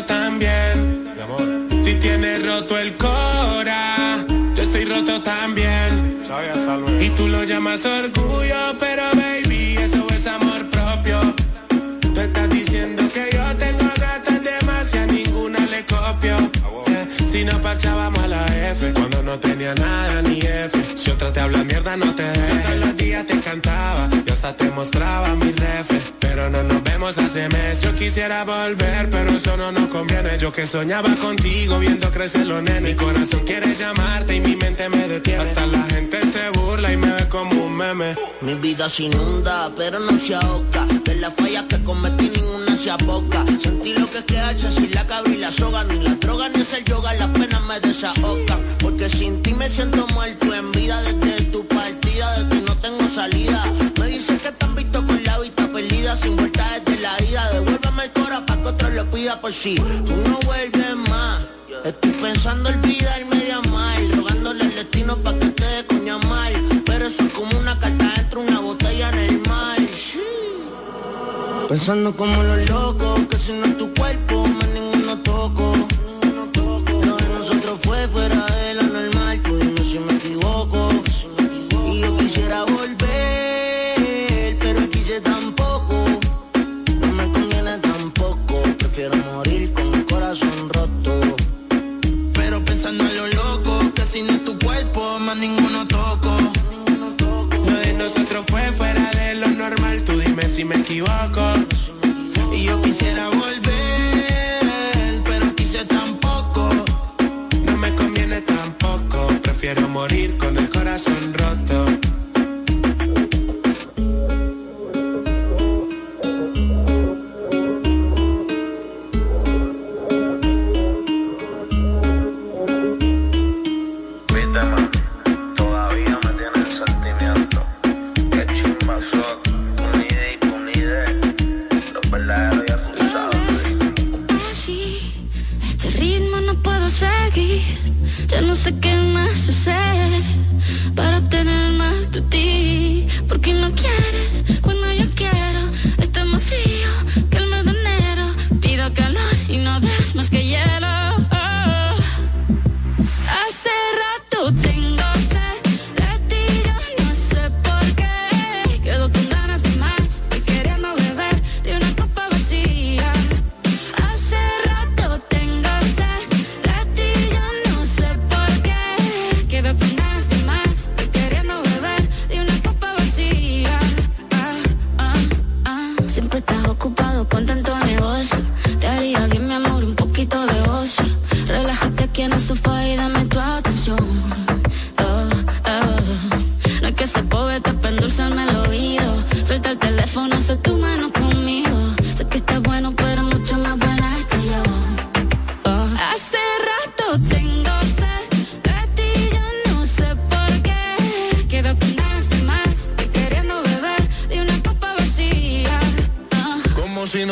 yo 0.00 0.06
estoy 0.06 0.06
solo 0.06 0.06
también. 0.06 1.84
Si 1.84 1.94
tienes 1.94 2.46
roto 2.46 2.78
el 2.78 2.96
cora, 2.96 4.18
yo 4.54 4.62
estoy 4.62 4.84
roto 4.84 5.22
también. 5.22 6.22
Y 7.00 7.08
tú 7.10 7.28
lo 7.28 7.44
llamas 7.44 7.84
orgullo, 7.84 8.78
pero 8.78 9.02
baby, 9.14 9.76
eso 9.76 10.06
es 10.10 10.26
amor 10.26 10.68
propio. 10.70 11.34
Tú 12.00 12.20
estás 12.20 12.48
diciendo 12.50 13.02
que 13.12 13.30
yo 13.32 13.42
tengo 13.56 13.84
gatas 13.98 14.42
de 14.42 14.66
más 14.66 14.94
y 14.94 14.98
a 14.98 15.06
ninguna 15.06 15.58
le 15.66 15.84
copio. 15.84 16.36
Si 17.30 17.44
no 17.44 17.60
parchábamos 17.62 18.22
a 18.22 18.28
la 18.28 18.46
F, 18.72 18.92
cuando 18.92 19.22
no 19.22 19.38
tenía 19.38 19.74
nada 19.74 20.22
ni 20.22 20.40
F. 20.40 20.96
Si 20.96 21.10
otra 21.10 21.32
te 21.32 21.40
habla 21.40 21.64
mierda, 21.64 21.96
no 21.96 22.14
te 22.14 22.22
dejes. 22.22 22.62
Todos 22.64 22.78
los 22.78 22.96
días 22.96 23.26
te 23.26 23.40
cantaba, 23.40 24.08
yo 24.26 24.32
hasta 24.32 24.56
te 24.56 24.70
mostraba 24.70 25.34
mi 25.36 25.52
ref. 25.52 25.99
Hace 27.18 27.48
mes. 27.48 27.80
Yo 27.80 27.92
quisiera 27.92 28.44
volver, 28.44 29.10
pero 29.10 29.30
eso 29.30 29.56
no 29.56 29.72
nos 29.72 29.88
conviene. 29.88 30.38
Yo 30.38 30.52
que 30.52 30.64
soñaba 30.64 31.12
contigo, 31.16 31.80
viendo 31.80 32.08
crecer 32.12 32.46
los 32.46 32.62
nenes. 32.62 32.82
Mi 32.82 32.94
corazón 32.94 33.40
quiere 33.40 33.74
llamarte 33.74 34.36
y 34.36 34.40
mi 34.40 34.54
mente 34.54 34.88
me 34.88 35.08
detiene. 35.08 35.42
Hasta 35.42 35.66
la 35.66 35.82
gente 35.86 36.20
se 36.30 36.50
burla 36.50 36.92
y 36.92 36.96
me 36.96 37.10
ve 37.12 37.28
como 37.28 37.64
un 37.64 37.76
meme. 37.76 38.14
Mi 38.42 38.54
vida 38.54 38.88
se 38.88 39.04
inunda, 39.04 39.72
pero 39.76 39.98
no 39.98 40.16
se 40.20 40.36
ahoga. 40.36 40.86
De 41.04 41.16
las 41.16 41.34
fallas 41.34 41.64
que 41.64 41.82
cometí 41.82 42.30
ninguna 42.30 42.76
se 42.76 42.92
aboca. 42.92 43.44
Sentí 43.60 43.92
lo 43.94 44.08
que 44.08 44.18
es 44.18 44.24
quedarse 44.24 44.70
sin 44.70 44.92
la 44.92 45.04
cabra 45.04 45.32
y 45.32 45.38
la 45.38 45.50
soga. 45.50 45.82
Ni 45.82 45.98
la 46.04 46.14
droga 46.14 46.48
ni 46.48 46.60
es 46.60 46.72
el 46.74 46.84
yoga, 46.84 47.12
las 47.14 47.28
penas 47.30 47.62
me 47.62 47.80
desahogan. 47.80 48.60
Porque 48.78 49.08
sin 49.08 49.42
ti 49.42 49.52
me 49.52 49.68
siento 49.68 50.06
muerto 50.14 50.54
en 50.54 50.70
vida. 50.70 51.02
Desde 51.02 51.46
tu 51.46 51.66
partida, 51.66 52.38
de 52.38 52.44
ti 52.44 52.64
no 52.64 52.76
tengo 52.76 53.08
salida. 53.08 53.64
Me 53.98 54.06
dicen 54.06 54.38
que 54.38 54.52
han 54.60 54.76
visto 54.76 55.04
con 55.04 55.24
la 55.24 55.38
vista 55.40 55.66
perdida. 55.72 56.16
Sin 56.16 56.36
vuelta 56.36 56.50
desde 56.50 56.59
la 57.00 57.22
ida. 57.22 57.50
Devuélveme 57.50 58.04
el 58.04 58.12
cora 58.12 58.44
para 58.46 58.62
que 58.62 58.68
otro 58.68 58.90
lo 58.90 59.04
pida 59.10 59.40
por 59.40 59.52
si 59.52 59.74
tú 59.76 60.16
no 60.28 60.38
vuelves 60.46 60.96
más. 61.08 61.40
Estoy 61.84 62.12
pensando 62.12 62.68
olvidarme 62.68 63.36
de 63.36 63.52
amar. 63.52 63.98
Rogándole 64.14 64.64
al 64.64 64.74
destino 64.74 65.16
para 65.16 65.38
que 65.38 65.48
te 65.50 65.64
dé 65.64 65.86
coña 65.86 66.18
mal. 66.18 66.52
Pero 66.86 67.06
eso 67.06 67.22
es 67.24 67.32
como 67.32 67.58
una 67.58 67.78
carta 67.78 68.12
dentro 68.16 68.42
de 68.42 68.48
una 68.48 68.60
botella 68.60 69.08
en 69.10 69.18
el 69.18 69.40
mar. 69.48 69.78
Pensando 71.68 72.14
como 72.16 72.42
los 72.42 72.68
locos, 72.68 73.20
que 73.28 73.36
si 73.36 73.52
no 73.52 73.64
es 73.64 73.78
tu 73.78 73.94
cuerpo, 73.94 74.46
más 74.46 74.68
ninguno 74.70 75.18
toco. 75.18 75.72
Lo 77.06 77.16
de 77.16 77.28
nosotros 77.38 77.80
fue 77.82 78.08
fuera 78.08 78.19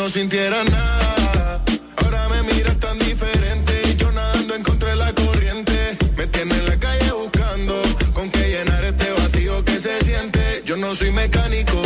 sintiera 0.09 0.63
nada. 0.63 1.61
Ahora 1.97 2.27
me 2.29 2.41
miras 2.53 2.77
tan 2.79 2.97
diferente 2.97 3.95
yo 3.95 4.11
nadando 4.11 4.55
en 4.55 4.63
contra 4.63 4.89
de 4.89 4.95
la 4.95 5.13
corriente. 5.13 5.97
Me 6.17 6.25
tiene 6.27 6.55
en 6.55 6.65
la 6.65 6.77
calle 6.77 7.11
buscando 7.11 7.75
con 8.13 8.29
qué 8.31 8.49
llenar 8.49 8.83
este 8.83 9.11
vacío 9.11 9.63
que 9.63 9.79
se 9.79 10.01
siente. 10.03 10.63
Yo 10.65 10.77
no 10.77 10.95
soy 10.95 11.11
mecánico, 11.11 11.78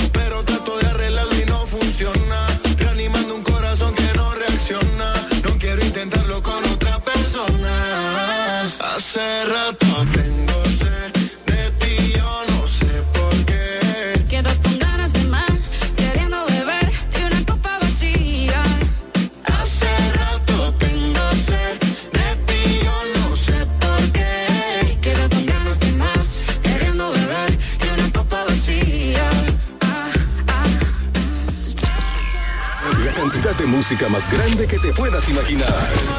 grande 34.54 34.68
que 34.68 34.80
te 34.80 34.94
puedas 34.94 35.28
imaginar. 35.30 36.13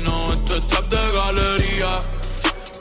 Fino, 0.00 0.32
esto 0.32 0.56
es 0.56 0.66
trap 0.68 0.88
de 0.88 1.12
galería. 1.12 2.02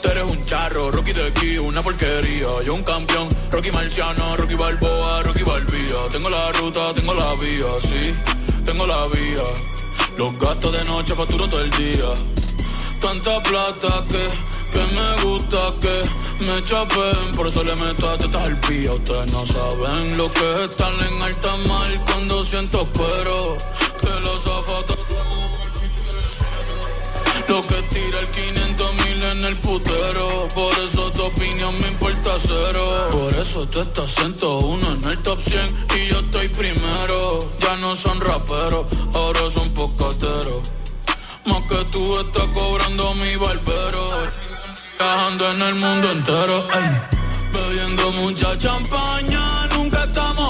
Tú 0.01 0.09
eres 0.09 0.23
un 0.23 0.45
charro, 0.45 0.91
Rocky 0.91 1.11
de 1.11 1.27
aquí, 1.27 1.57
una 1.57 1.81
porquería. 1.81 2.47
Yo 2.65 2.73
un 2.73 2.83
campeón, 2.83 3.27
Rocky 3.51 3.71
Marciano, 3.71 4.37
Rocky 4.37 4.55
Balboa, 4.55 5.23
Rocky 5.23 5.43
Balbía. 5.43 6.09
Tengo 6.11 6.29
la 6.29 6.51
ruta, 6.53 6.93
tengo 6.93 7.13
la 7.13 7.33
vía, 7.35 7.67
sí, 7.81 8.15
tengo 8.65 8.87
la 8.87 9.07
vía. 9.07 9.43
Los 10.17 10.39
gastos 10.39 10.71
de 10.71 10.83
noche 10.85 11.15
facturo 11.15 11.47
todo 11.49 11.61
el 11.61 11.71
día. 11.71 12.09
Tanta 13.01 13.41
plata 13.43 14.05
que, 14.07 14.29
que 14.71 14.85
me 14.95 15.23
gusta 15.23 15.73
que 15.81 16.45
me 16.45 16.63
chapen. 16.63 17.35
Por 17.35 17.47
eso 17.47 17.63
le 17.63 17.75
meto 17.75 18.09
a 18.09 18.17
tetas 18.17 18.43
al 18.43 18.59
pía. 18.61 18.93
Ustedes 18.93 19.31
no 19.31 19.45
saben 19.45 20.17
lo 20.17 20.31
que 20.31 20.53
es 20.53 20.61
estar 20.69 20.93
en 20.93 21.21
alta 21.21 21.57
mar 21.67 22.05
cuando 22.05 22.45
siento 22.45 22.87
pero 22.93 23.57
que 27.49 27.81
tira 27.89 28.19
el 28.19 28.27
500 28.27 28.93
mil 28.93 29.23
en 29.23 29.43
el 29.43 29.55
putero. 29.55 30.47
Por 30.53 30.71
eso 30.79 31.11
tu 31.11 31.23
opinión 31.23 31.73
me 31.81 31.87
importa 31.87 32.37
cero. 32.39 33.09
Por 33.11 33.33
eso 33.33 33.67
tú 33.67 33.81
estás 33.81 34.13
101 34.13 34.91
en 34.93 35.09
el 35.09 35.17
top 35.23 35.41
100 35.41 35.59
Y 35.97 36.09
yo 36.09 36.19
estoy 36.19 36.47
primero. 36.49 37.49
Ya 37.59 37.75
no 37.77 37.95
son 37.95 38.21
raperos, 38.21 38.85
ahora 39.13 39.49
son 39.49 39.67
pocateros 39.73 40.71
Más 41.45 41.63
que 41.63 41.83
tú 41.85 42.19
estás 42.19 42.47
cobrando 42.53 43.15
mi 43.15 43.35
barbero. 43.35 44.09
Viajando 44.99 45.51
en 45.51 45.61
el 45.63 45.75
mundo 45.75 46.11
entero 46.11 46.67
ey. 46.71 47.19
Bebiendo 47.51 48.11
mucha 48.11 48.55
champaña, 48.59 49.38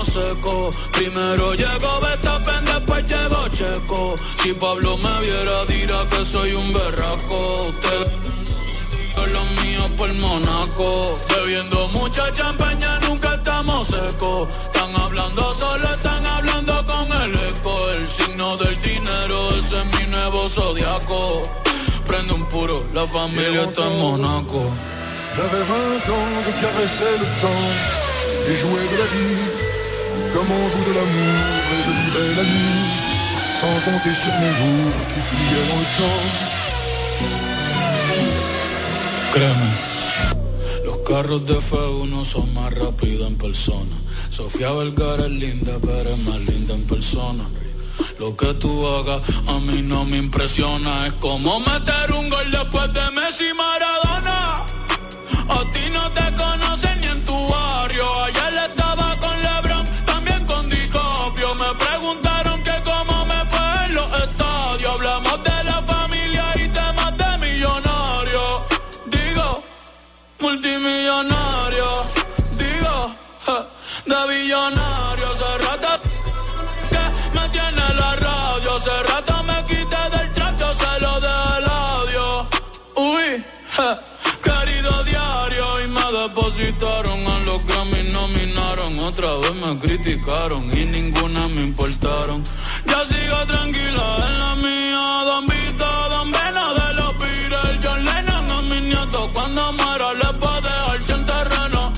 secos. 0.10 0.76
Primero 0.91 1.53
llegó 1.53 1.99
Betapen, 2.01 2.66
después 2.66 3.05
llegó 3.07 3.47
Checo. 3.49 4.16
Si 4.41 4.53
Pablo 4.53 4.97
me 4.97 5.20
viera, 5.22 5.66
dirá 5.66 5.99
que 6.10 6.26
soy 6.26 6.53
un 6.53 6.74
berraco. 6.74 7.68
Usted 7.68 8.12
con 9.16 9.34
los 9.34 9.51
míos 9.64 9.91
por 9.97 10.14
Monaco. 10.14 11.18
Bebiendo 11.30 11.88
mucha 11.89 12.34
champaña, 12.34 12.99
nunca 13.07 13.36
estamos 13.36 13.88
secos. 13.88 14.49
Están 14.49 14.95
hablando 14.95 15.53
solo, 15.53 15.84
están 15.93 16.26
hablando 16.26 16.74
con 16.86 17.07
el 17.24 17.34
eco. 17.49 17.89
El 17.91 18.07
signo 18.07 18.57
del 18.57 18.82
dinero, 18.82 19.49
ese 19.57 19.80
es 19.80 19.86
mi 19.86 20.12
nuevo 20.12 20.49
zodiaco. 20.49 21.41
Prende 22.07 22.34
un 22.34 22.45
puro, 22.45 22.84
la 22.93 23.05
familia 23.05 23.64
está 23.64 23.86
en 23.86 23.99
Monaco. 23.99 24.62
J'avais 25.36 25.64
20 25.64 26.10
ans, 26.10 26.43
je 26.45 26.51
caressais 26.60 27.18
le 27.20 27.26
temps 27.41 28.10
et 28.49 28.55
jouais 28.55 28.89
de 28.91 28.97
la 28.97 29.05
vie 29.05 29.68
comme 30.34 30.50
la 30.96 31.06
nuit 31.06 32.80
sans 33.60 33.80
compter 33.86 34.14
sur 34.22 34.34
mes 34.42 34.54
jours 34.60 34.98
qui 35.10 35.22
dans 35.68 35.82
le. 35.82 36.60
Créeme, 39.34 39.70
los 40.86 40.98
carros 41.08 41.46
de 41.46 41.56
F1 41.56 42.26
son 42.26 42.54
más 42.54 42.74
rápidos 42.74 43.28
en 43.28 43.38
persona. 43.38 43.96
Sofía 44.30 44.72
Vergara 44.72 45.26
es 45.26 45.32
linda, 45.32 45.74
pero 45.82 46.10
es 46.10 46.20
más 46.26 46.40
linda 46.48 46.74
en 46.74 46.84
persona. 46.88 47.44
Lo 48.20 48.36
que 48.36 48.54
tú 48.56 48.88
hagas 48.88 49.22
a 49.48 49.60
mí 49.60 49.82
no 49.82 50.06
me 50.06 50.18
impresiona. 50.18 51.08
Es 51.08 51.14
como 51.14 51.60
meter 51.60 52.12
un 52.18 52.30
gol 52.30 52.52
después 52.52 52.94
de 52.94 53.12
Messi 53.12 53.54
Maradona. 53.56 54.66
Criticaron 89.78 90.63
y 90.76 90.86
ninguna 90.86 91.47
me 91.49 91.61
importaron. 91.61 92.43
Ya 92.88 93.05
sigo 93.05 93.38
tranquila 93.45 94.05
en 94.28 94.39
la 94.39 94.55
mía. 94.55 95.24
Don 95.26 95.45
Vito, 95.45 95.86
Don 96.09 96.32
Vena 96.32 96.74
de 96.74 96.93
los 96.95 97.17
Beatles. 97.20 97.80
John 97.84 98.03
Lennon 98.05 98.51
a 98.51 98.61
mis 98.63 98.82
nietos. 98.82 99.30
Cuando 99.34 99.74
muera 99.74 100.13
les 100.13 100.34
va 100.41 100.57
a 100.57 100.61
dejar 100.61 101.03
sin 101.03 101.26
terreno. 101.26 101.91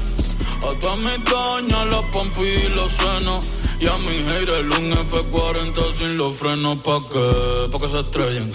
A 0.92 0.96
mis 0.96 1.24
doñas, 1.24 1.86
los 1.88 2.06
pompis 2.06 2.66
y 2.66 2.70
los 2.76 2.92
senos. 2.92 3.46
Y 3.80 3.88
a 3.88 3.98
mi 4.00 4.18
haters 4.28 4.78
un 4.78 4.92
F40 4.92 5.94
sin 5.98 6.18
los 6.18 6.36
frenos. 6.36 6.80
¿Pa' 6.80 7.02
qué? 7.12 7.70
Pa' 7.72 7.80
que 7.80 7.88
se 7.88 8.00
estrellen. 8.00 8.54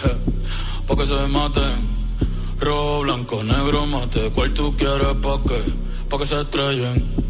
Pa' 0.86 0.96
que 0.96 1.06
se 1.06 1.26
maten. 1.28 1.96
Rojo, 2.60 3.00
blanco, 3.02 3.42
negro, 3.42 3.86
mate. 3.86 4.30
¿Cuál 4.34 4.52
tú 4.52 4.76
quieres? 4.76 5.14
¿Pa' 5.22 5.40
qué? 5.48 5.60
Pa' 6.10 6.18
que 6.18 6.26
se 6.26 6.40
estrellen. 6.40 7.26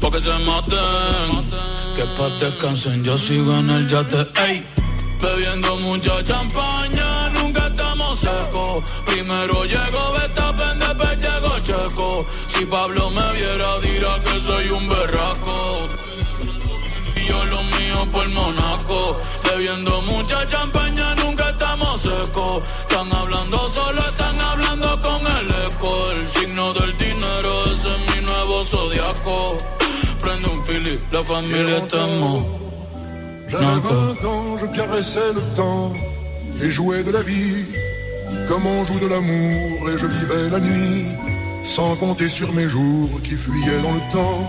Pa' 0.00 0.10
que 0.10 0.20
se 0.20 0.38
maten. 0.46 1.30
Que 1.96 2.04
pa' 2.16 2.28
descansen, 2.38 3.04
yo 3.04 3.16
sigo 3.18 3.52
en 3.58 3.70
el 3.70 3.88
yate. 3.88 4.26
Ey. 4.46 4.64
Bebiendo 5.20 5.76
mucha 5.76 6.22
champaña, 6.22 7.30
nunca 7.30 7.66
estamos 7.68 8.18
secos. 8.18 8.84
Primero 9.06 9.64
llegó 9.64 10.12
Betapen, 10.12 10.78
después 10.78 11.18
llegó 11.18 11.58
Checo. 11.64 12.26
Si 12.48 12.66
Pablo 12.66 13.10
me 13.10 13.32
viera 13.32 13.78
dirá 13.80 14.20
que 14.22 14.40
soy 14.40 14.68
un 14.68 14.88
berraco. 14.88 15.88
Y 17.16 17.28
yo 17.28 17.44
lo 17.46 17.62
mío 17.62 17.98
por 18.12 18.28
Monaco. 18.28 19.16
Bebiendo 19.44 20.02
mucha 20.02 20.46
champaña, 20.46 20.75
familia 31.22 31.78
estamos. 31.78 32.42
J'avais 33.48 33.64
20 33.64 34.24
ans, 34.24 34.58
je 34.60 34.66
caressais 34.76 35.32
le 35.34 35.40
temps 35.54 35.92
et 36.62 36.70
jouais 36.70 37.04
de 37.04 37.10
la 37.10 37.22
vie 37.22 37.64
comme 38.48 38.66
on 38.66 38.84
joue 38.84 38.98
de 38.98 39.06
l'amour 39.06 39.90
et 39.90 39.98
je 39.98 40.06
vivais 40.06 40.50
la 40.50 40.60
nuit 40.60 41.06
sans 41.62 41.96
compter 41.96 42.28
sur 42.28 42.52
mes 42.52 42.68
jours 42.68 43.08
qui 43.22 43.34
fuyaient 43.34 43.80
dans 43.82 43.94
le 43.94 44.12
temps. 44.12 44.46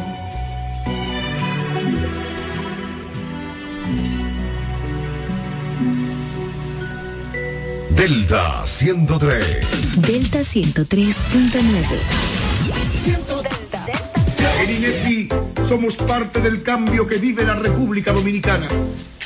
Delta 7.92 8.64
103. 8.66 9.30
Delta 9.98 10.42
103.9. 10.42 13.37
Somos 15.68 15.96
parte 15.96 16.42
del 16.42 16.64
cambio 16.64 17.06
que 17.06 17.18
vive 17.18 17.44
la 17.44 17.56
República 17.56 18.12
Dominicana, 18.12 18.68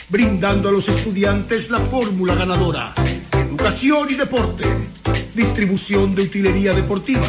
brindando 0.09 0.69
a 0.69 0.71
los 0.71 0.89
estudiantes 0.89 1.69
la 1.69 1.79
fórmula 1.79 2.35
ganadora. 2.35 2.93
Educación 3.33 4.07
y 4.09 4.15
deporte, 4.15 4.65
distribución 5.35 6.15
de 6.15 6.23
utilería 6.23 6.73
deportiva, 6.73 7.27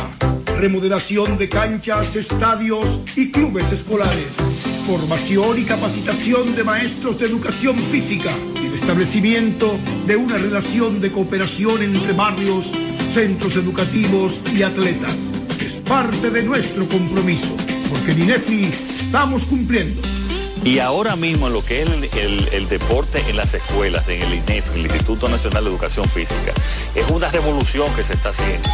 remodelación 0.58 1.36
de 1.36 1.48
canchas, 1.48 2.16
estadios 2.16 3.00
y 3.16 3.30
clubes 3.30 3.70
escolares, 3.70 4.28
formación 4.86 5.58
y 5.60 5.64
capacitación 5.64 6.54
de 6.54 6.64
maestros 6.64 7.18
de 7.18 7.26
educación 7.26 7.76
física 7.76 8.30
y 8.62 8.66
el 8.66 8.74
establecimiento 8.74 9.78
de 10.06 10.16
una 10.16 10.38
relación 10.38 11.00
de 11.00 11.12
cooperación 11.12 11.82
entre 11.82 12.12
barrios, 12.14 12.72
centros 13.12 13.56
educativos 13.56 14.40
y 14.54 14.62
atletas. 14.62 15.14
Es 15.60 15.74
parte 15.88 16.30
de 16.30 16.42
nuestro 16.42 16.88
compromiso, 16.88 17.54
porque 17.92 18.12
en 18.12 18.22
INEFI 18.22 18.64
estamos 19.04 19.44
cumpliendo. 19.44 20.00
Y 20.64 20.78
ahora 20.78 21.16
mismo 21.16 21.48
lo 21.50 21.64
que 21.64 21.82
es 21.82 21.88
el, 21.90 22.04
el- 22.18 22.48
el 22.52 22.68
deporte 22.68 23.22
en 23.28 23.36
las 23.36 23.52
escuelas, 23.54 24.08
en 24.08 24.22
el 24.22 24.32
INEF, 24.34 24.72
el 24.74 24.82
Instituto 24.82 25.28
Nacional 25.28 25.64
de 25.64 25.70
Educación 25.70 26.08
Física, 26.08 26.52
es 26.94 27.08
una 27.10 27.28
revolución 27.30 27.92
que 27.94 28.04
se 28.04 28.12
está 28.14 28.28
haciendo. 28.28 28.68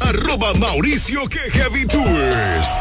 Mauricio 0.60 1.28
que 1.30 1.40
Heavy 1.52 1.86
Tours. 1.86 2.80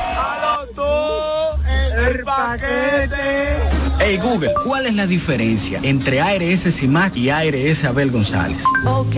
el 2.08 2.24
paquete. 2.24 3.73
Hey 4.06 4.18
Google, 4.22 4.52
¿cuál 4.62 4.84
es 4.84 4.96
la 4.96 5.06
diferencia 5.06 5.80
entre 5.82 6.20
ARS 6.20 6.64
CIMAC 6.74 7.16
y 7.16 7.30
ARS 7.30 7.84
Abel 7.84 8.10
González? 8.10 8.62
Ok, 8.84 9.16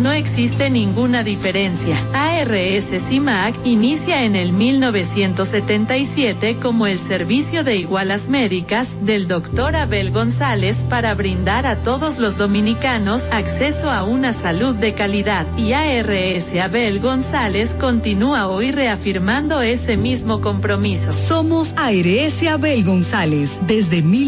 no 0.00 0.12
existe 0.12 0.70
ninguna 0.70 1.24
diferencia. 1.24 1.96
ARS 2.14 2.94
CIMAC 3.08 3.56
inicia 3.66 4.22
en 4.22 4.36
el 4.36 4.52
1977 4.52 6.58
como 6.62 6.86
el 6.86 7.00
servicio 7.00 7.64
de 7.64 7.78
igualas 7.78 8.28
médicas 8.28 9.04
del 9.04 9.26
doctor 9.26 9.74
Abel 9.74 10.12
González 10.12 10.84
para 10.88 11.12
brindar 11.14 11.66
a 11.66 11.82
todos 11.82 12.18
los 12.18 12.36
dominicanos 12.36 13.32
acceso 13.32 13.90
a 13.90 14.04
una 14.04 14.32
salud 14.32 14.76
de 14.76 14.94
calidad. 14.94 15.44
Y 15.58 15.72
ARS 15.72 16.54
Abel 16.54 17.00
González 17.00 17.74
continúa 17.74 18.46
hoy 18.46 18.70
reafirmando 18.70 19.60
ese 19.60 19.96
mismo 19.96 20.40
compromiso. 20.40 21.10
Somos 21.10 21.74
ARS 21.76 22.46
Abel 22.48 22.84
González. 22.84 23.58
Desde 23.66 24.02
1977 24.02 24.19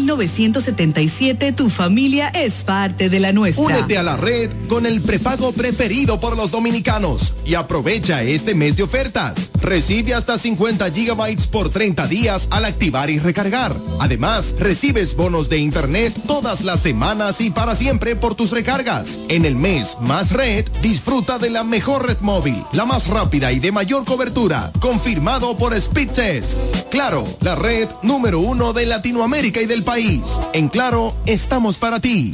tu 1.53 1.69
familia 1.69 2.29
es 2.29 2.63
parte 2.63 3.09
de 3.09 3.19
la 3.19 3.31
nuestra. 3.31 3.63
Únete 3.63 3.97
a 3.97 4.03
la 4.03 4.17
red 4.17 4.49
con 4.67 4.85
el 4.85 5.01
prepago 5.01 5.51
preferido 5.51 6.19
por 6.19 6.35
los 6.35 6.51
dominicanos 6.51 7.33
y 7.45 7.55
aprovecha 7.55 8.23
este 8.23 8.55
mes 8.55 8.75
de 8.75 8.83
ofertas. 8.83 9.51
Recibe 9.61 10.13
hasta 10.13 10.37
50 10.37 10.91
gigabytes 10.91 11.47
por 11.47 11.69
30 11.69 12.07
días 12.07 12.47
al 12.49 12.65
activar 12.65 13.09
y 13.09 13.19
recargar. 13.19 13.75
Además, 13.99 14.55
recibes 14.59 15.15
bonos 15.15 15.49
de 15.49 15.57
internet 15.57 16.13
todas 16.27 16.61
las 16.61 16.79
semanas 16.79 17.41
y 17.41 17.51
para 17.51 17.75
siempre 17.75 18.15
por 18.15 18.35
tus 18.35 18.51
recargas. 18.51 19.19
En 19.27 19.45
el 19.45 19.55
mes 19.55 19.97
Más 20.01 20.31
Red, 20.31 20.65
disfruta 20.81 21.37
de 21.37 21.49
la 21.49 21.63
mejor 21.63 22.07
red 22.07 22.19
móvil, 22.21 22.61
la 22.71 22.85
más 22.85 23.07
rápida 23.07 23.51
y 23.51 23.59
de 23.59 23.71
mayor 23.71 24.05
cobertura, 24.05 24.71
confirmado 24.79 25.57
por 25.57 25.79
Speedtest. 25.79 26.89
Claro, 26.89 27.27
la 27.41 27.55
red 27.55 27.89
número 28.01 28.39
uno 28.39 28.73
de 28.73 28.85
Latinoamérica 28.85 29.61
y 29.61 29.65
del 29.65 29.82
país. 29.83 30.39
En 30.53 30.69
Claro, 30.69 31.13
estamos 31.25 31.77
para 31.77 31.99
ti. 31.99 32.31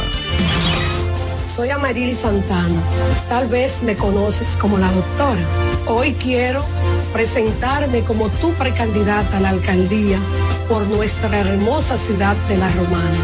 Soy 1.46 1.70
Amarili 1.70 2.12
Santana. 2.14 2.82
Tal 3.28 3.48
vez 3.48 3.82
me 3.82 3.96
conoces 3.96 4.56
como 4.60 4.78
la 4.78 4.92
doctora. 4.92 5.42
Hoy 5.86 6.12
quiero 6.12 6.64
presentarme 7.12 8.02
como 8.02 8.28
tu 8.28 8.52
precandidata 8.52 9.38
a 9.38 9.40
la 9.40 9.48
alcaldía 9.48 10.20
por 10.68 10.86
nuestra 10.86 11.40
hermosa 11.40 11.98
ciudad 11.98 12.36
de 12.48 12.56
La 12.56 12.70
Romana, 12.70 13.18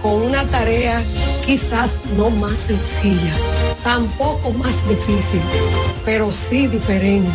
con 0.00 0.22
una 0.22 0.44
tarea 0.44 1.02
quizás 1.44 1.96
no 2.16 2.30
más 2.30 2.54
sencilla, 2.54 3.34
tampoco 3.82 4.52
más 4.52 4.88
difícil, 4.88 5.40
pero 6.04 6.30
sí 6.30 6.66
diferente. 6.66 7.30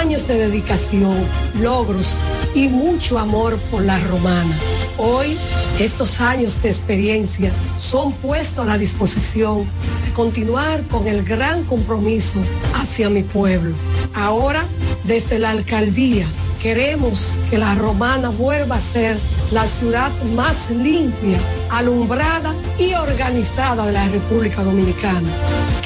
Años 0.00 0.26
de 0.26 0.38
dedicación, 0.38 1.26
logros 1.60 2.18
y 2.54 2.68
mucho 2.68 3.18
amor 3.18 3.58
por 3.70 3.82
La 3.84 3.98
Romana. 3.98 4.56
Hoy, 4.96 5.36
estos 5.78 6.20
años 6.20 6.62
de 6.62 6.70
experiencia 6.70 7.52
son 7.78 8.12
puestos 8.12 8.64
a 8.64 8.68
la 8.68 8.78
disposición 8.78 9.66
de 10.04 10.12
continuar 10.12 10.82
con 10.84 11.06
el 11.08 11.24
gran 11.24 11.64
compromiso 11.64 12.40
hacia 12.74 13.10
mi 13.10 13.22
pueblo. 13.22 13.74
Ahora, 14.14 14.64
desde 15.04 15.38
la 15.38 15.50
alcaldía, 15.50 16.26
queremos 16.62 17.38
que 17.50 17.58
la 17.58 17.74
romana 17.74 18.30
vuelva 18.30 18.76
a 18.76 18.80
ser 18.80 19.18
la 19.54 19.66
ciudad 19.68 20.10
más 20.34 20.68
limpia, 20.70 21.38
alumbrada 21.70 22.52
y 22.76 22.92
organizada 22.94 23.86
de 23.86 23.92
la 23.92 24.08
República 24.08 24.64
Dominicana. 24.64 25.28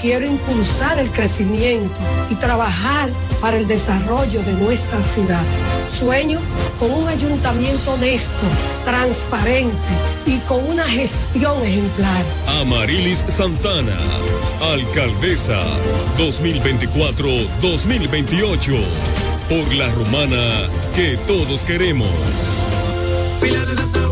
Quiero 0.01 0.25
impulsar 0.25 0.99
el 0.99 1.11
crecimiento 1.11 1.95
y 2.31 2.37
trabajar 2.37 3.11
para 3.43 3.59
el 3.59 3.69
desarrollo 3.69 4.43
de 4.43 4.55
nuestra 4.55 5.03
ciudad. 5.03 5.45
Sueño 5.99 6.41
con 6.79 6.93
un 6.93 7.09
ayuntamiento 7.09 7.93
honesto, 7.93 8.47
transparente 8.87 9.77
y 10.25 10.39
con 10.39 10.67
una 10.67 10.85
gestión 10.85 11.63
ejemplar. 11.63 12.25
Amarilis 12.63 13.23
Santana, 13.29 13.99
alcaldesa 14.73 15.63
2024-2028. 16.17 18.81
Por 19.51 19.75
la 19.75 19.91
romana 19.93 20.69
que 20.95 21.19
todos 21.27 21.63
queremos. 21.63 22.09
Pila 23.41 23.65
de 23.67 23.75
data 23.77 24.08